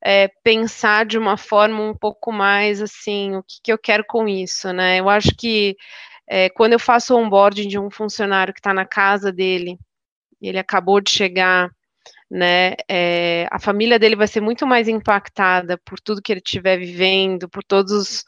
é, 0.04 0.28
pensar 0.44 1.06
de 1.06 1.18
uma 1.18 1.38
forma 1.38 1.82
um 1.82 1.96
pouco 1.96 2.32
mais 2.32 2.82
assim, 2.82 3.36
o 3.36 3.44
que, 3.44 3.60
que 3.64 3.72
eu 3.72 3.78
quero 3.78 4.04
com 4.06 4.28
isso, 4.28 4.74
né? 4.74 5.00
Eu 5.00 5.10
acho 5.10 5.30
que 5.38 5.78
é, 6.28 6.50
quando 6.50 6.74
eu 6.74 6.80
faço 6.80 7.16
o 7.16 7.18
onboarding 7.18 7.68
de 7.68 7.80
um 7.80 7.90
funcionário 7.90 8.54
que 8.54 8.60
está 8.60 8.74
na 8.74 8.86
casa 8.86 9.32
dele, 9.32 9.78
ele 10.42 10.60
acabou 10.60 11.00
de 11.00 11.10
chegar 11.10 11.70
né? 12.30 12.76
É, 12.90 13.48
a 13.52 13.60
família 13.60 14.00
dele 14.00 14.16
vai 14.16 14.28
ser 14.28 14.42
muito 14.42 14.66
mais 14.66 14.88
impactada 14.88 15.78
por 15.86 16.00
tudo 16.00 16.22
que 16.22 16.32
ele 16.32 16.42
estiver 16.44 16.78
vivendo, 16.78 17.50
por 17.50 17.64
todos 17.64 17.92
os, 17.92 18.26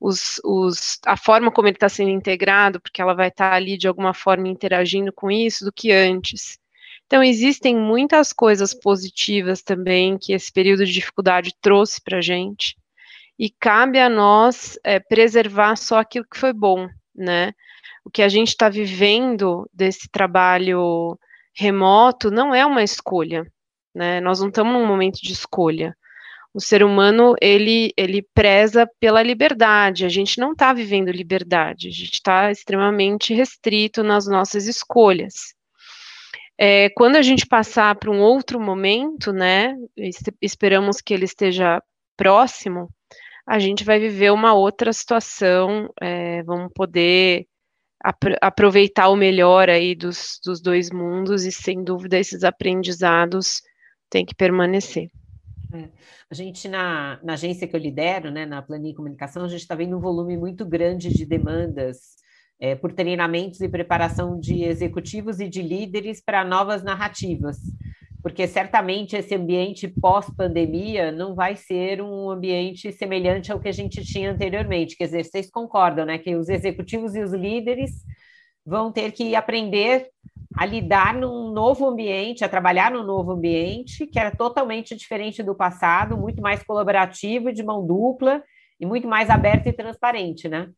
os, 0.00 0.40
os, 0.44 0.98
a 1.06 1.16
forma 1.16 1.50
como 1.50 1.68
ele 1.68 1.76
está 1.76 1.88
sendo 1.88 2.10
integrado, 2.10 2.80
porque 2.80 3.00
ela 3.00 3.14
vai 3.14 3.28
estar 3.28 3.50
tá 3.50 3.56
ali 3.56 3.76
de 3.78 3.88
alguma 3.88 4.14
forma 4.14 4.48
interagindo 4.48 5.12
com 5.12 5.30
isso, 5.30 5.64
do 5.64 5.72
que 5.72 5.92
antes. 5.92 6.58
Então, 7.06 7.22
existem 7.22 7.76
muitas 7.76 8.32
coisas 8.32 8.74
positivas 8.74 9.62
também 9.62 10.18
que 10.18 10.32
esse 10.32 10.52
período 10.52 10.84
de 10.84 10.92
dificuldade 10.92 11.54
trouxe 11.60 12.00
para 12.02 12.18
a 12.18 12.20
gente, 12.20 12.76
e 13.38 13.50
cabe 13.50 14.00
a 14.00 14.08
nós 14.08 14.78
é, 14.82 14.98
preservar 14.98 15.76
só 15.76 15.98
aquilo 15.98 16.26
que 16.30 16.38
foi 16.38 16.52
bom, 16.52 16.88
né? 17.14 17.52
O 18.04 18.10
que 18.10 18.22
a 18.22 18.28
gente 18.28 18.48
está 18.48 18.68
vivendo 18.68 19.68
desse 19.72 20.08
trabalho 20.08 21.18
remoto 21.56 22.30
não 22.30 22.54
é 22.54 22.64
uma 22.66 22.82
escolha, 22.82 23.50
né? 23.94 24.20
Nós 24.20 24.40
não 24.40 24.48
estamos 24.48 24.72
num 24.74 24.86
momento 24.86 25.20
de 25.22 25.32
escolha. 25.32 25.96
O 26.52 26.60
ser 26.60 26.82
humano 26.82 27.34
ele 27.40 27.92
ele 27.96 28.22
preza 28.34 28.88
pela 29.00 29.22
liberdade. 29.22 30.04
A 30.04 30.08
gente 30.08 30.38
não 30.38 30.52
está 30.52 30.72
vivendo 30.72 31.10
liberdade. 31.10 31.88
A 31.88 31.90
gente 31.90 32.14
está 32.14 32.50
extremamente 32.50 33.34
restrito 33.34 34.02
nas 34.02 34.26
nossas 34.26 34.66
escolhas. 34.66 35.54
É, 36.58 36.88
quando 36.90 37.16
a 37.16 37.22
gente 37.22 37.46
passar 37.46 37.94
para 37.96 38.10
um 38.10 38.20
outro 38.20 38.58
momento, 38.60 39.32
né? 39.32 39.76
Esperamos 40.40 41.00
que 41.00 41.12
ele 41.12 41.24
esteja 41.24 41.82
próximo. 42.16 42.88
A 43.46 43.58
gente 43.58 43.84
vai 43.84 43.98
viver 43.98 44.32
uma 44.32 44.54
outra 44.54 44.92
situação. 44.92 45.90
É, 46.00 46.42
vamos 46.42 46.72
poder 46.74 47.46
aproveitar 48.40 49.08
o 49.08 49.16
melhor 49.16 49.68
aí 49.68 49.94
dos, 49.94 50.38
dos 50.44 50.60
dois 50.60 50.90
mundos 50.90 51.44
e 51.44 51.52
sem 51.52 51.82
dúvida 51.82 52.18
esses 52.18 52.44
aprendizados 52.44 53.62
têm 54.10 54.24
que 54.24 54.34
permanecer. 54.34 55.10
É. 55.72 55.88
A 56.30 56.34
gente, 56.34 56.68
na, 56.68 57.18
na, 57.22 57.32
agência 57.34 57.66
que 57.66 57.74
eu 57.74 57.80
lidero, 57.80 58.30
né, 58.30 58.46
na 58.46 58.62
Planning 58.62 58.94
Comunicação, 58.94 59.44
a 59.44 59.48
gente 59.48 59.60
está 59.60 59.74
vendo 59.74 59.96
um 59.96 60.00
volume 60.00 60.36
muito 60.36 60.64
grande 60.64 61.08
de 61.12 61.26
demandas 61.26 62.16
é, 62.60 62.74
por 62.74 62.92
treinamentos 62.92 63.60
e 63.60 63.68
preparação 63.68 64.38
de 64.38 64.62
executivos 64.62 65.40
e 65.40 65.48
de 65.48 65.62
líderes 65.62 66.22
para 66.24 66.44
novas 66.44 66.82
narrativas 66.82 67.58
porque 68.26 68.48
certamente 68.48 69.14
esse 69.14 69.36
ambiente 69.36 69.86
pós-pandemia 69.86 71.12
não 71.12 71.32
vai 71.32 71.54
ser 71.54 72.02
um 72.02 72.28
ambiente 72.28 72.90
semelhante 72.90 73.52
ao 73.52 73.60
que 73.60 73.68
a 73.68 73.72
gente 73.72 74.04
tinha 74.04 74.32
anteriormente. 74.32 74.96
Quer 74.96 75.04
dizer, 75.04 75.24
vocês 75.24 75.48
concordam, 75.48 76.04
né, 76.04 76.18
que 76.18 76.34
os 76.34 76.48
executivos 76.48 77.14
e 77.14 77.20
os 77.20 77.32
líderes 77.32 77.92
vão 78.64 78.90
ter 78.90 79.12
que 79.12 79.36
aprender 79.36 80.08
a 80.56 80.66
lidar 80.66 81.14
num 81.14 81.52
novo 81.52 81.86
ambiente, 81.86 82.44
a 82.44 82.48
trabalhar 82.48 82.90
num 82.90 83.04
novo 83.04 83.30
ambiente 83.30 84.08
que 84.08 84.18
era 84.18 84.34
totalmente 84.34 84.96
diferente 84.96 85.40
do 85.40 85.54
passado, 85.54 86.18
muito 86.18 86.42
mais 86.42 86.64
colaborativo, 86.64 87.52
de 87.52 87.62
mão 87.62 87.86
dupla 87.86 88.42
e 88.80 88.84
muito 88.84 89.06
mais 89.06 89.30
aberto 89.30 89.68
e 89.68 89.72
transparente, 89.72 90.48
né? 90.48 90.68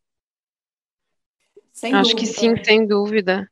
Sem 1.73 1.95
Acho 1.95 2.11
dúvida. 2.11 2.21
que 2.21 2.27
sim, 2.27 2.63
sem 2.63 2.87
dúvida. 2.87 3.51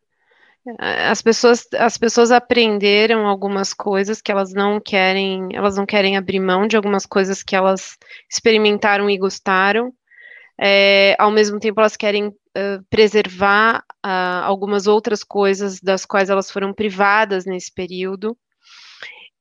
As 0.79 1.23
pessoas, 1.23 1.67
as 1.79 1.97
pessoas 1.97 2.31
aprenderam 2.33 3.27
algumas 3.27 3.73
coisas 3.73 4.21
que 4.21 4.33
elas 4.33 4.53
não 4.53 4.81
querem, 4.81 5.49
elas 5.55 5.77
não 5.77 5.87
querem 5.87 6.17
abrir 6.17 6.41
mão 6.41 6.67
de 6.67 6.77
algumas 6.77 7.07
coisas 7.07 7.43
que 7.43 7.55
elas 7.55 7.97
experimentaram 8.31 9.09
e 9.09 9.17
gostaram. 9.17 9.93
É, 10.61 11.15
ao 11.19 11.31
mesmo 11.31 11.61
tempo, 11.61 11.81
elas 11.81 11.97
querem 11.97 12.29
uh, 12.29 12.85
preservar 12.91 13.85
uh, 14.05 14.45
algumas 14.45 14.87
outras 14.87 15.23
coisas 15.23 15.81
das 15.81 16.05
quais 16.05 16.31
elas 16.31 16.51
foram 16.51 16.73
privadas 16.73 17.45
nesse 17.45 17.73
período. 17.73 18.37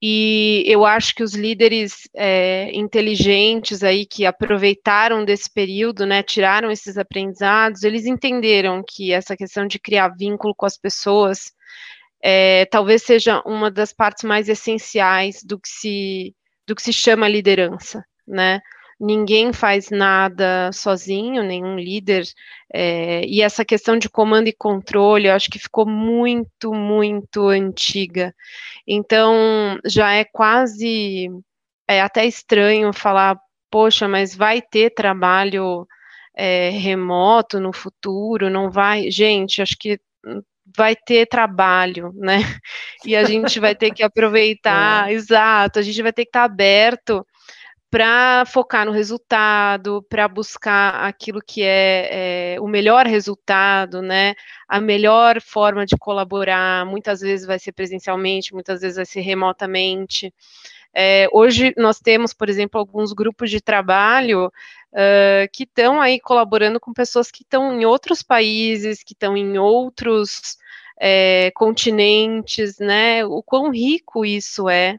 E 0.02 0.64
eu 0.68 0.86
acho 0.86 1.16
que 1.16 1.24
os 1.24 1.34
líderes 1.34 2.02
é, 2.16 2.70
inteligentes 2.74 3.84
aí 3.84 4.06
que 4.06 4.26
aproveitaram 4.26 5.24
desse 5.24 5.50
período, 5.50 6.06
né, 6.06 6.22
tiraram 6.22 6.70
esses 6.70 6.98
aprendizados, 6.98 7.84
eles 7.84 8.06
entenderam 8.06 8.84
que 8.86 9.14
essa 9.14 9.38
questão 9.38 9.66
de 9.66 9.80
criar 9.80 10.10
vínculo 10.10 10.54
com 10.54 10.66
as 10.66 10.78
pessoas 10.78 11.54
é, 12.22 12.66
talvez 12.66 13.04
seja 13.04 13.42
uma 13.46 13.72
das 13.72 13.94
partes 13.94 14.24
mais 14.24 14.50
essenciais 14.50 15.44
do 15.44 15.60
que 15.60 15.70
se 15.70 16.36
do 16.68 16.76
que 16.76 16.82
se 16.82 16.92
chama 16.92 17.28
liderança, 17.28 18.04
né? 18.28 18.60
Ninguém 19.00 19.52
faz 19.52 19.90
nada 19.90 20.72
sozinho, 20.72 21.44
nenhum 21.44 21.78
líder, 21.78 22.24
é, 22.74 23.26
e 23.26 23.42
essa 23.42 23.66
questão 23.66 23.98
de 23.98 24.10
comando 24.10 24.48
e 24.48 24.54
controle, 24.54 25.28
eu 25.28 25.34
acho 25.34 25.50
que 25.50 25.60
ficou 25.60 25.86
muito, 25.88 26.74
muito 26.74 27.48
antiga. 27.48 28.34
Então, 28.88 29.80
já 29.86 30.14
é 30.14 30.24
quase, 30.24 31.30
é 31.88 32.02
até 32.02 32.26
estranho 32.26 32.94
falar, 32.94 33.38
poxa, 33.70 34.08
mas 34.08 34.36
vai 34.36 34.62
ter 34.62 34.92
trabalho 34.92 35.88
é, 36.36 36.70
remoto 36.70 37.60
no 37.60 37.74
futuro, 37.74 38.50
não 38.50 38.70
vai? 38.70 39.10
Gente, 39.12 39.62
acho 39.62 39.78
que 39.78 40.00
vai 40.76 40.96
ter 40.96 41.28
trabalho, 41.28 42.12
né? 42.16 42.38
E 43.06 43.16
a 43.16 43.24
gente 43.24 43.60
vai 43.60 43.76
ter 43.76 43.92
que 43.92 44.02
aproveitar, 44.04 45.10
é. 45.10 45.14
exato, 45.14 45.80
a 45.80 45.82
gente 45.82 46.02
vai 46.02 46.12
ter 46.12 46.24
que 46.24 46.30
estar 46.30 46.44
aberto 46.44 47.26
para 47.90 48.44
focar 48.46 48.86
no 48.86 48.92
resultado, 48.92 50.04
para 50.10 50.28
buscar 50.28 51.06
aquilo 51.06 51.40
que 51.42 51.64
é, 51.64 52.56
é, 52.56 52.62
o 52.62 52.68
melhor 52.68 53.06
resultado, 53.06 54.02
né? 54.02 54.36
A 54.68 54.82
melhor 54.82 55.40
forma 55.42 55.86
de 55.86 55.96
colaborar. 55.98 56.86
Muitas 56.86 57.22
vezes 57.22 57.46
vai 57.46 57.60
ser 57.60 57.72
presencialmente, 57.72 58.54
muitas 58.54 58.82
vezes 58.82 58.98
vai 58.98 59.06
ser 59.06 59.22
remotamente. 59.22 60.34
É, 60.94 61.28
hoje 61.32 61.74
nós 61.78 62.00
temos, 62.00 62.34
por 62.34 62.50
exemplo, 62.50 62.80
alguns 62.80 63.14
grupos 63.14 63.50
de 63.50 63.62
trabalho 63.62 64.48
uh, 64.48 65.48
que 65.52 65.64
estão 65.64 66.02
aí 66.02 66.20
colaborando 66.20 66.80
com 66.80 66.94
pessoas 66.94 67.30
que 67.30 67.44
estão 67.44 67.80
em 67.80 67.86
outros 67.86 68.24
países, 68.24 69.04
que 69.04 69.14
estão 69.14 69.36
em 69.36 69.58
outros 69.58 70.58
é, 71.00 71.52
continentes, 71.56 72.80
né? 72.80 73.26
O 73.26 73.44
quão 73.44 73.72
rico 73.72 74.26
isso 74.26 74.70
é 74.70 74.98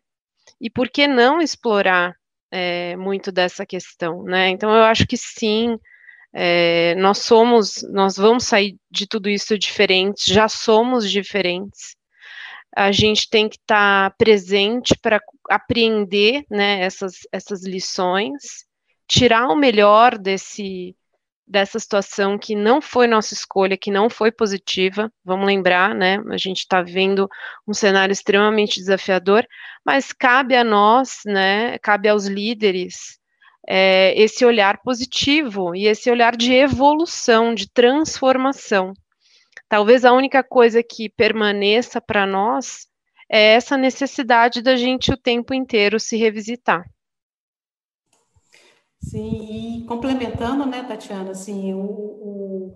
e 0.61 0.71
por 0.71 0.89
que 0.89 1.07
não 1.07 1.41
explorar 1.41 2.17
é, 2.51 2.97
muito 2.97 3.33
dessa 3.33 3.67
questão, 3.67 4.23
né? 4.23 4.49
Então 4.51 4.75
eu 4.75 4.83
acho 4.85 5.07
que 5.07 5.17
sim, 5.17 5.79
é, 6.33 6.95
nós 6.97 7.19
somos, 7.19 7.83
nós 7.91 8.17
vamos 8.17 8.45
sair 8.45 8.77
de 8.91 9.07
tudo 9.07 9.29
isso 9.29 9.59
diferentes, 9.59 10.27
já 10.27 10.49
somos 10.49 11.11
diferentes. 11.11 11.97
A 12.77 12.93
gente 12.93 13.29
tem 13.31 13.49
que 13.49 13.57
estar 13.57 14.11
tá 14.11 14.17
presente 14.19 14.95
para 15.01 15.21
apreender, 15.49 16.45
né, 16.51 16.81
essas, 16.83 17.21
essas 17.33 17.65
lições, 17.65 18.67
tirar 19.09 19.49
o 19.49 19.57
melhor 19.57 20.19
desse 20.19 20.95
dessa 21.47 21.79
situação 21.79 22.37
que 22.37 22.57
não 22.57 22.81
foi 22.81 23.07
nossa 23.07 23.33
escolha, 23.33 23.77
que 23.77 23.91
não 23.91 24.11
foi 24.11 24.33
positiva, 24.33 25.13
vamos 25.25 25.47
lembrar, 25.47 25.95
né? 25.95 26.19
A 26.29 26.37
gente 26.37 26.59
está 26.59 26.83
vendo 26.83 27.29
um 27.67 27.73
cenário 27.73 28.13
extremamente 28.13 28.81
desafiador, 28.81 29.47
mas 29.85 30.13
cabe 30.13 30.57
a 30.57 30.65
nós, 30.65 31.21
né? 31.25 31.79
Cabe 31.79 32.09
aos 32.09 32.27
líderes 32.27 33.19
é, 33.67 34.15
esse 34.21 34.45
olhar 34.45 34.81
positivo 34.83 35.75
e 35.75 35.87
esse 35.87 36.11
olhar 36.11 36.37
de 36.37 36.53
evolução, 36.53 37.55
de 37.55 37.71
transformação. 37.71 38.93
Talvez 39.69 40.05
a 40.05 40.13
única 40.13 40.45
coisa 40.45 40.83
que 40.83 41.09
permaneça 41.09 42.01
para 42.01 42.27
nós 42.27 42.87
é 43.29 43.55
essa 43.55 43.77
necessidade 43.77 44.63
da 44.63 44.77
gente 44.77 45.13
o 45.13 45.17
tempo 45.17 45.53
inteiro 45.53 45.99
se 45.99 46.17
revisitar. 46.17 46.85
Sim, 49.01 49.83
e 49.83 49.85
complementando, 49.87 50.67
né, 50.67 50.83
Tatiana, 50.83 51.31
assim, 51.31 51.73
o, 51.75 51.79
o, 51.81 52.75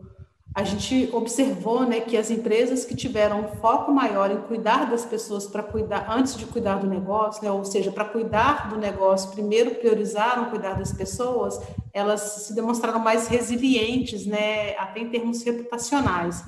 a 0.55 0.63
gente 0.63 1.09
observou, 1.13 1.85
né, 1.85 2.01
que 2.01 2.17
as 2.17 2.31
empresas 2.31 2.85
que 2.85 2.95
tiveram 2.95 3.41
um 3.41 3.49
foco 3.57 3.91
maior 3.91 4.31
em 4.31 4.41
cuidar 4.43 4.89
das 4.91 5.05
pessoas 5.05 5.47
para 5.47 5.63
cuidar 5.63 6.07
antes 6.11 6.37
de 6.37 6.45
cuidar 6.47 6.77
do 6.77 6.87
negócio, 6.87 7.43
né, 7.43 7.51
ou 7.51 7.65
seja, 7.65 7.91
para 7.91 8.05
cuidar 8.05 8.69
do 8.69 8.77
negócio, 8.77 9.31
primeiro 9.31 9.75
priorizaram 9.77 10.51
cuidar 10.51 10.75
das 10.75 10.93
pessoas, 10.93 11.61
elas 11.93 12.21
se 12.21 12.55
demonstraram 12.55 13.01
mais 13.01 13.27
resilientes, 13.27 14.27
né, 14.27 14.77
até 14.77 15.01
em 15.01 15.09
termos 15.09 15.43
reputacionais. 15.43 16.45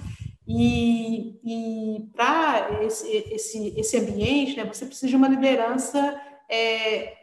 E, 0.46 1.40
e 1.44 2.10
para 2.14 2.82
esse, 2.82 3.08
esse, 3.08 3.74
esse 3.76 3.96
ambiente, 3.96 4.56
né, 4.56 4.64
você 4.64 4.84
precisa 4.84 5.08
de 5.08 5.16
uma 5.16 5.28
liderança 5.28 6.20
é, 6.48 7.21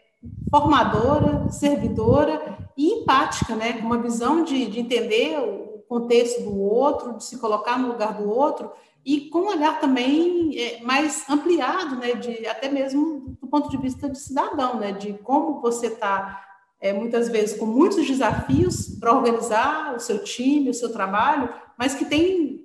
formadora, 0.50 1.50
servidora 1.50 2.58
e 2.78 3.02
empática, 3.02 3.56
né? 3.56 3.74
com 3.74 3.86
uma 3.86 4.02
visão 4.02 4.44
de, 4.44 4.66
de 4.68 4.80
entender 4.80 5.38
o 5.40 5.84
contexto 5.88 6.44
do 6.44 6.60
outro, 6.60 7.18
de 7.18 7.24
se 7.24 7.38
colocar 7.38 7.78
no 7.78 7.90
lugar 7.90 8.14
do 8.14 8.30
outro 8.30 8.72
e 9.06 9.22
com 9.30 9.40
um 9.40 9.48
olhar 9.48 9.80
também 9.80 10.56
é, 10.58 10.82
mais 10.82 11.28
ampliado, 11.30 11.96
né, 11.96 12.14
de 12.14 12.46
até 12.46 12.70
mesmo 12.70 13.36
do 13.42 13.48
ponto 13.48 13.70
de 13.70 13.78
vista 13.78 14.10
de 14.10 14.20
cidadão, 14.20 14.78
né, 14.78 14.92
de 14.92 15.14
como 15.14 15.62
você 15.62 15.88
está 15.88 16.46
é, 16.82 16.94
muitas 16.94 17.28
vezes 17.28 17.58
com 17.58 17.66
muitos 17.66 18.06
desafios 18.06 18.88
para 19.00 19.14
organizar 19.14 19.96
o 19.96 20.00
seu 20.00 20.24
time, 20.24 20.70
o 20.70 20.74
seu 20.74 20.92
trabalho, 20.92 21.50
mas 21.78 21.96
que 21.96 22.06
tem 22.06 22.59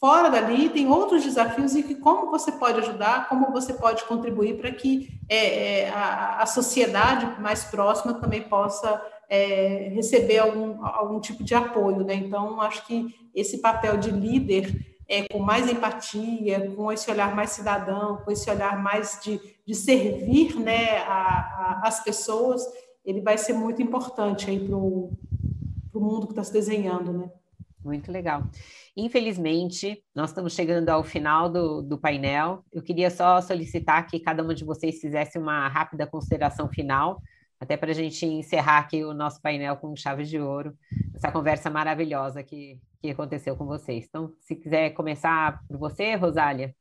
fora 0.00 0.28
dali 0.28 0.68
tem 0.70 0.88
outros 0.88 1.24
desafios 1.24 1.74
e 1.74 1.82
que 1.82 1.94
como 1.96 2.30
você 2.30 2.52
pode 2.52 2.78
ajudar, 2.80 3.28
como 3.28 3.50
você 3.50 3.74
pode 3.74 4.04
contribuir 4.04 4.56
para 4.56 4.70
que 4.70 5.08
é, 5.28 5.82
é, 5.82 5.90
a, 5.90 6.42
a, 6.42 6.46
sociedade 6.46 7.40
mais 7.40 7.64
próxima 7.64 8.14
também 8.14 8.42
possa 8.42 9.02
é, 9.28 9.90
receber 9.92 10.38
algum, 10.38 10.84
algum 10.84 11.20
tipo 11.20 11.42
de 11.42 11.54
apoio, 11.54 12.04
né? 12.04 12.14
Então, 12.14 12.60
acho 12.60 12.86
que 12.86 13.14
esse 13.34 13.58
papel 13.58 13.98
de 13.98 14.10
líder 14.10 14.98
é, 15.08 15.26
com 15.26 15.38
mais 15.38 15.70
empatia, 15.70 16.70
com 16.76 16.92
esse 16.92 17.10
olhar 17.10 17.34
mais 17.34 17.50
cidadão, 17.50 18.18
com 18.18 18.30
esse 18.30 18.48
olhar 18.50 18.80
mais 18.82 19.18
de, 19.22 19.40
de 19.66 19.74
servir 19.74 20.54
né, 20.56 20.98
a, 20.98 21.80
a, 21.80 21.80
as 21.84 22.04
pessoas, 22.04 22.62
ele 23.04 23.22
vai 23.22 23.38
ser 23.38 23.54
muito 23.54 23.80
importante 23.82 24.50
aí 24.50 24.60
para 24.60 24.76
o 24.76 25.10
mundo 25.94 26.26
que 26.26 26.32
está 26.32 26.44
se 26.44 26.52
desenhando, 26.52 27.12
né? 27.12 27.30
Muito 27.84 28.10
legal. 28.10 28.42
Infelizmente, 28.96 30.02
nós 30.14 30.30
estamos 30.30 30.52
chegando 30.52 30.88
ao 30.88 31.04
final 31.04 31.48
do, 31.48 31.80
do 31.80 31.98
painel. 31.98 32.64
Eu 32.72 32.82
queria 32.82 33.10
só 33.10 33.40
solicitar 33.40 34.06
que 34.06 34.18
cada 34.18 34.42
um 34.42 34.52
de 34.52 34.64
vocês 34.64 35.00
fizesse 35.00 35.38
uma 35.38 35.68
rápida 35.68 36.06
consideração 36.06 36.68
final, 36.68 37.22
até 37.60 37.76
para 37.76 37.90
a 37.90 37.94
gente 37.94 38.26
encerrar 38.26 38.78
aqui 38.78 39.04
o 39.04 39.14
nosso 39.14 39.40
painel 39.40 39.76
com 39.76 39.94
chave 39.94 40.24
de 40.24 40.40
ouro, 40.40 40.76
essa 41.14 41.30
conversa 41.30 41.70
maravilhosa 41.70 42.42
que, 42.42 42.80
que 43.00 43.10
aconteceu 43.10 43.56
com 43.56 43.64
vocês. 43.64 44.06
Então, 44.08 44.32
se 44.40 44.56
quiser 44.56 44.90
começar 44.90 45.64
por 45.68 45.78
você, 45.78 46.14
Rosália. 46.16 46.74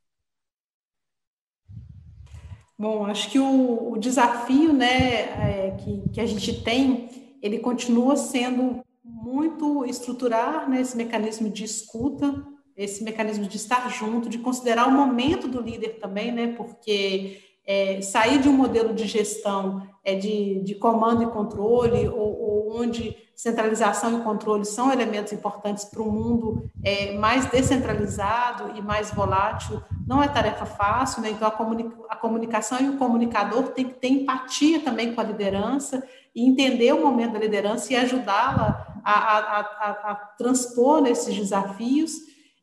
Bom, 2.77 3.05
acho 3.05 3.31
que 3.31 3.39
o, 3.39 3.93
o 3.93 3.97
desafio 3.97 4.73
né, 4.73 5.67
é, 5.67 5.71
que, 5.79 6.09
que 6.09 6.21
a 6.21 6.25
gente 6.25 6.63
tem, 6.63 7.37
ele 7.41 7.59
continua 7.59 8.15
sendo 8.15 8.83
muito 9.07 9.85
estruturar 9.85 10.69
né, 10.69 10.81
esse 10.81 10.95
mecanismo 10.97 11.49
de 11.49 11.63
escuta, 11.63 12.45
esse 12.75 13.03
mecanismo 13.03 13.47
de 13.47 13.57
estar 13.57 13.89
junto, 13.89 14.29
de 14.29 14.37
considerar 14.37 14.87
o 14.87 14.91
momento 14.91 15.47
do 15.47 15.61
líder 15.61 15.99
também, 15.99 16.31
né, 16.31 16.53
porque 16.55 17.39
é, 17.65 17.99
sair 18.01 18.39
de 18.39 18.47
um 18.47 18.53
modelo 18.53 18.93
de 18.93 19.05
gestão 19.05 19.85
é 20.03 20.15
de, 20.15 20.61
de 20.61 20.75
comando 20.75 21.23
e 21.23 21.27
controle, 21.27 22.07
ou, 22.07 22.17
ou, 22.17 22.79
onde 22.79 23.17
centralização 23.35 24.19
e 24.19 24.23
controle 24.23 24.63
são 24.63 24.91
elementos 24.91 25.33
importantes 25.33 25.85
para 25.85 26.01
um 26.01 26.09
mundo 26.09 26.71
é, 26.83 27.17
mais 27.17 27.45
descentralizado 27.47 28.77
e 28.77 28.81
mais 28.81 29.11
volátil, 29.11 29.81
não 30.07 30.23
é 30.23 30.27
tarefa 30.27 30.65
fácil, 30.65 31.21
né? 31.21 31.29
então 31.31 31.47
a, 31.47 31.51
comunica 31.51 31.95
a 32.09 32.15
comunicação 32.15 32.79
e 32.79 32.89
o 32.89 32.97
comunicador 32.97 33.69
tem 33.69 33.85
que 33.85 33.95
ter 33.95 34.07
empatia 34.07 34.79
também 34.79 35.13
com 35.13 35.19
a 35.19 35.23
liderança 35.25 36.01
e 36.33 36.47
entender 36.47 36.93
o 36.93 37.01
momento 37.01 37.33
da 37.33 37.39
liderança 37.39 37.91
e 37.91 37.95
ajudá-la 37.95 38.86
a, 39.11 39.37
a, 39.37 39.59
a, 39.59 40.11
a, 40.11 40.15
transpor 40.37 41.05
esses 41.07 41.33
desafios 41.33 42.11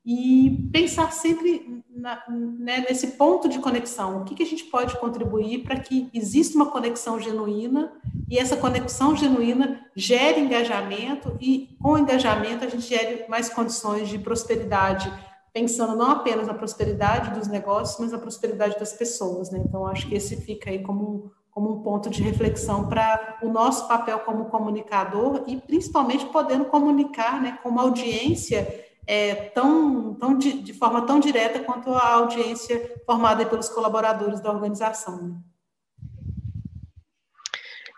e 0.05 0.69
pensar 0.71 1.11
sempre 1.11 1.83
na, 1.89 2.23
né, 2.29 2.85
nesse 2.87 3.13
ponto 3.13 3.49
de 3.49 3.59
conexão. 3.59 4.21
O 4.21 4.25
que, 4.25 4.35
que 4.35 4.43
a 4.43 4.47
gente 4.47 4.65
pode 4.65 4.99
contribuir 4.99 5.65
para 5.65 5.81
que 5.81 6.11
exista 6.13 6.57
uma 6.57 6.67
conexão 6.67 7.19
genuína 7.19 7.93
e 8.29 8.39
essa 8.39 8.59
conexão 8.59 9.17
genuína 9.17 9.87
gere 9.97 10.41
engajamento 10.41 11.35
e, 11.41 11.75
com 11.81 11.97
engajamento, 11.97 12.67
a 12.67 12.69
gente 12.69 12.87
gere 12.87 13.25
mais 13.27 13.49
condições 13.49 14.11
de 14.11 14.19
prosperidade, 14.19 15.11
pensando 15.51 15.97
não 15.97 16.11
apenas 16.11 16.47
na 16.47 16.53
prosperidade 16.53 17.39
dos 17.39 17.49
negócios, 17.49 17.99
mas 17.99 18.13
na 18.13 18.19
prosperidade 18.19 18.79
das 18.79 18.93
pessoas. 18.93 19.51
Né? 19.51 19.63
Então, 19.67 19.87
acho 19.87 20.07
que 20.07 20.15
esse 20.15 20.37
fica 20.37 20.69
aí 20.69 20.83
como 20.83 21.33
como 21.55 21.73
um 21.73 21.83
ponto 21.83 22.11
de 22.11 22.21
reflexão 22.21 22.89
para 22.89 23.39
o 23.41 23.49
nosso 23.49 23.87
papel 23.87 24.19
como 24.21 24.47
comunicador 24.47 25.45
e 25.47 25.57
principalmente 25.57 26.27
podendo 26.27 26.65
comunicar 26.65 27.41
né, 27.41 27.59
com 27.63 27.69
uma 27.69 27.83
audiência 27.83 28.85
é, 29.07 29.35
tão, 29.51 30.15
tão 30.15 30.37
de, 30.37 30.61
de, 30.61 30.73
forma 30.73 31.07
tão 31.07 31.21
direta 31.21 31.61
quanto 31.61 31.91
a 31.91 32.15
audiência 32.15 33.01
formada 33.07 33.47
pelos 33.47 33.69
colaboradores 33.69 34.41
da 34.41 34.51
organização. 34.51 35.23
Né? 35.23 35.35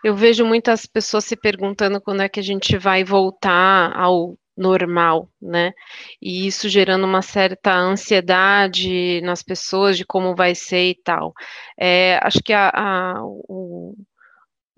Eu 0.03 0.15
vejo 0.15 0.45
muitas 0.45 0.85
pessoas 0.85 1.25
se 1.25 1.35
perguntando 1.35 1.99
quando 1.99 2.21
é 2.21 2.29
que 2.29 2.39
a 2.39 2.43
gente 2.43 2.77
vai 2.77 3.03
voltar 3.03 3.91
ao 3.97 4.37
normal, 4.57 5.29
né? 5.41 5.73
E 6.21 6.47
isso 6.47 6.67
gerando 6.67 7.05
uma 7.05 7.21
certa 7.21 7.75
ansiedade 7.75 9.21
nas 9.21 9.43
pessoas 9.43 9.97
de 9.97 10.05
como 10.05 10.35
vai 10.35 10.55
ser 10.55 10.89
e 10.89 10.95
tal. 11.03 11.33
É, 11.79 12.19
acho 12.23 12.39
que 12.43 12.53
a, 12.53 12.69
a, 12.73 13.21
o, 13.23 13.95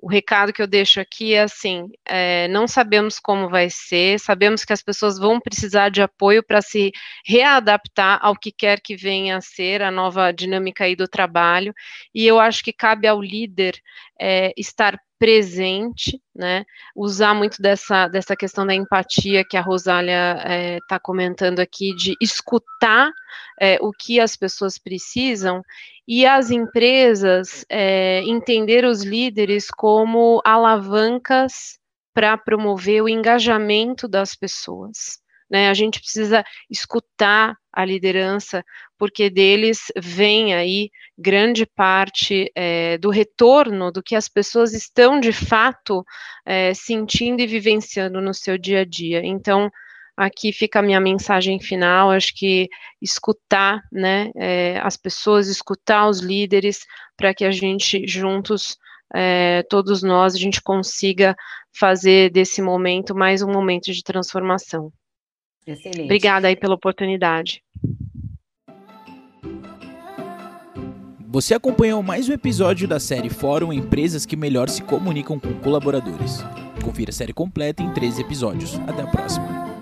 o 0.02 0.10
recado 0.10 0.54
que 0.54 0.62
eu 0.62 0.68
deixo 0.68 1.00
aqui 1.00 1.34
é 1.34 1.42
assim: 1.42 1.90
é, 2.06 2.48
não 2.50 2.68
sabemos 2.68 3.20
como 3.20 3.50
vai 3.50 3.70
ser, 3.70 4.20
sabemos 4.20 4.64
que 4.64 4.74
as 4.74 4.82
pessoas 4.82 5.18
vão 5.18 5.40
precisar 5.40 5.90
de 5.90 6.02
apoio 6.02 6.44
para 6.44 6.62
se 6.62 6.92
readaptar 7.26 8.20
ao 8.22 8.36
que 8.36 8.52
quer 8.52 8.80
que 8.82 8.96
venha 8.96 9.38
a 9.38 9.42
ser 9.42 9.82
a 9.82 9.92
nova 9.92 10.32
dinâmica 10.32 10.86
aí 10.86 10.96
do 10.96 11.08
trabalho, 11.08 11.74
e 12.14 12.26
eu 12.26 12.40
acho 12.40 12.64
que 12.64 12.74
cabe 12.74 13.08
ao 13.08 13.22
líder 13.22 13.80
é, 14.20 14.54
estar 14.58 15.00
presente, 15.20 16.22
né? 16.34 16.65
Usar 16.95 17.34
muito 17.34 17.61
dessa, 17.61 18.07
dessa 18.07 18.36
questão 18.38 18.65
da 18.65 18.74
empatia 18.74 19.43
que 19.43 19.57
a 19.57 19.61
Rosália 19.61 20.38
está 20.38 20.53
é, 20.53 20.80
tá 20.88 20.99
comentando 20.99 21.59
aqui, 21.59 21.93
de 21.93 22.15
escutar 22.22 23.11
é, 23.59 23.78
o 23.82 23.91
que 23.91 24.20
as 24.20 24.38
pessoas 24.38 24.80
precisam 24.80 25.61
e 26.07 26.26
as 26.26 26.49
empresas 26.49 27.65
é, 27.70 28.24
entender 28.24 28.86
os 28.86 29.03
líderes 29.03 29.70
como 29.70 30.41
alavancas 30.45 31.78
para 32.13 32.38
promover 32.38 33.03
o 33.03 33.09
engajamento 33.09 34.07
das 34.07 34.36
pessoas. 34.36 35.20
Né? 35.50 35.70
A 35.70 35.74
gente 35.74 36.00
precisa 36.00 36.43
escutar 36.70 37.56
a 37.72 37.86
liderança, 37.86 38.64
porque 38.97 39.30
deles 39.30 39.91
vem 39.97 40.54
aí 40.54 40.89
grande 41.18 41.66
parte 41.66 42.52
é, 42.56 42.97
do 42.97 43.10
retorno 43.10 43.91
do 43.91 44.04
que 44.04 44.16
as 44.16 44.28
pessoas 44.28 44.74
estão 44.74 45.20
de 45.20 45.32
fato 45.32 46.04
é, 46.45 46.74
sentindo 46.74 47.41
e 47.41 47.47
vivenciando 47.47 48.22
no 48.22 48.34
seu 48.34 48.58
dia 48.58 48.82
a 48.82 48.86
dia. 48.86 49.22
Então, 49.24 49.70
aqui 50.18 50.52
fica 50.52 50.80
a 50.80 50.82
minha 50.82 51.00
mensagem 51.00 51.60
final, 51.62 52.12
acho 52.12 52.36
que 52.36 52.68
escutar, 53.02 53.82
né, 53.89 54.32
é, 54.36 54.78
as 54.84 54.97
pessoas, 54.97 55.47
escutar 55.47 56.10
os 56.10 56.20
líderes, 56.20 56.86
para 57.16 57.34
que 57.34 57.45
a 57.45 57.52
gente 57.52 58.06
juntos, 58.06 58.78
é, 59.14 59.64
todos 59.70 60.04
nós, 60.04 60.36
a 60.36 60.38
gente 60.38 60.62
consiga 60.62 61.36
fazer 61.72 62.30
desse 62.32 62.62
momento 62.62 63.16
mais 63.16 63.41
um 63.41 63.52
momento 63.52 63.93
de 63.93 64.04
transformação. 64.04 64.91
Excelente. 65.66 66.03
Obrigada 66.03 66.47
aí 66.47 66.55
pela 66.55 66.76
oportunidade. 66.76 67.64
Você 71.32 71.53
acompanhou 71.53 72.01
mais 72.01 72.28
um 72.28 72.34
episódio 72.34 72.88
da 72.88 72.99
série 72.99 73.30
Fórum 73.30 73.72
Empresas 73.72 74.26
que 74.26 74.36
melhor 74.36 74.68
se 74.68 74.82
comunicam 74.82 75.39
com 75.39 75.53
colaboradores. 75.60 76.39
Confira 76.84 77.12
a 77.12 77.14
série 77.14 77.34
completa 77.34 77.84
em 77.84 77.93
13 77.93 78.22
episódios. 78.22 78.80
Até 78.88 79.03
a 79.03 79.07
próxima. 79.07 79.79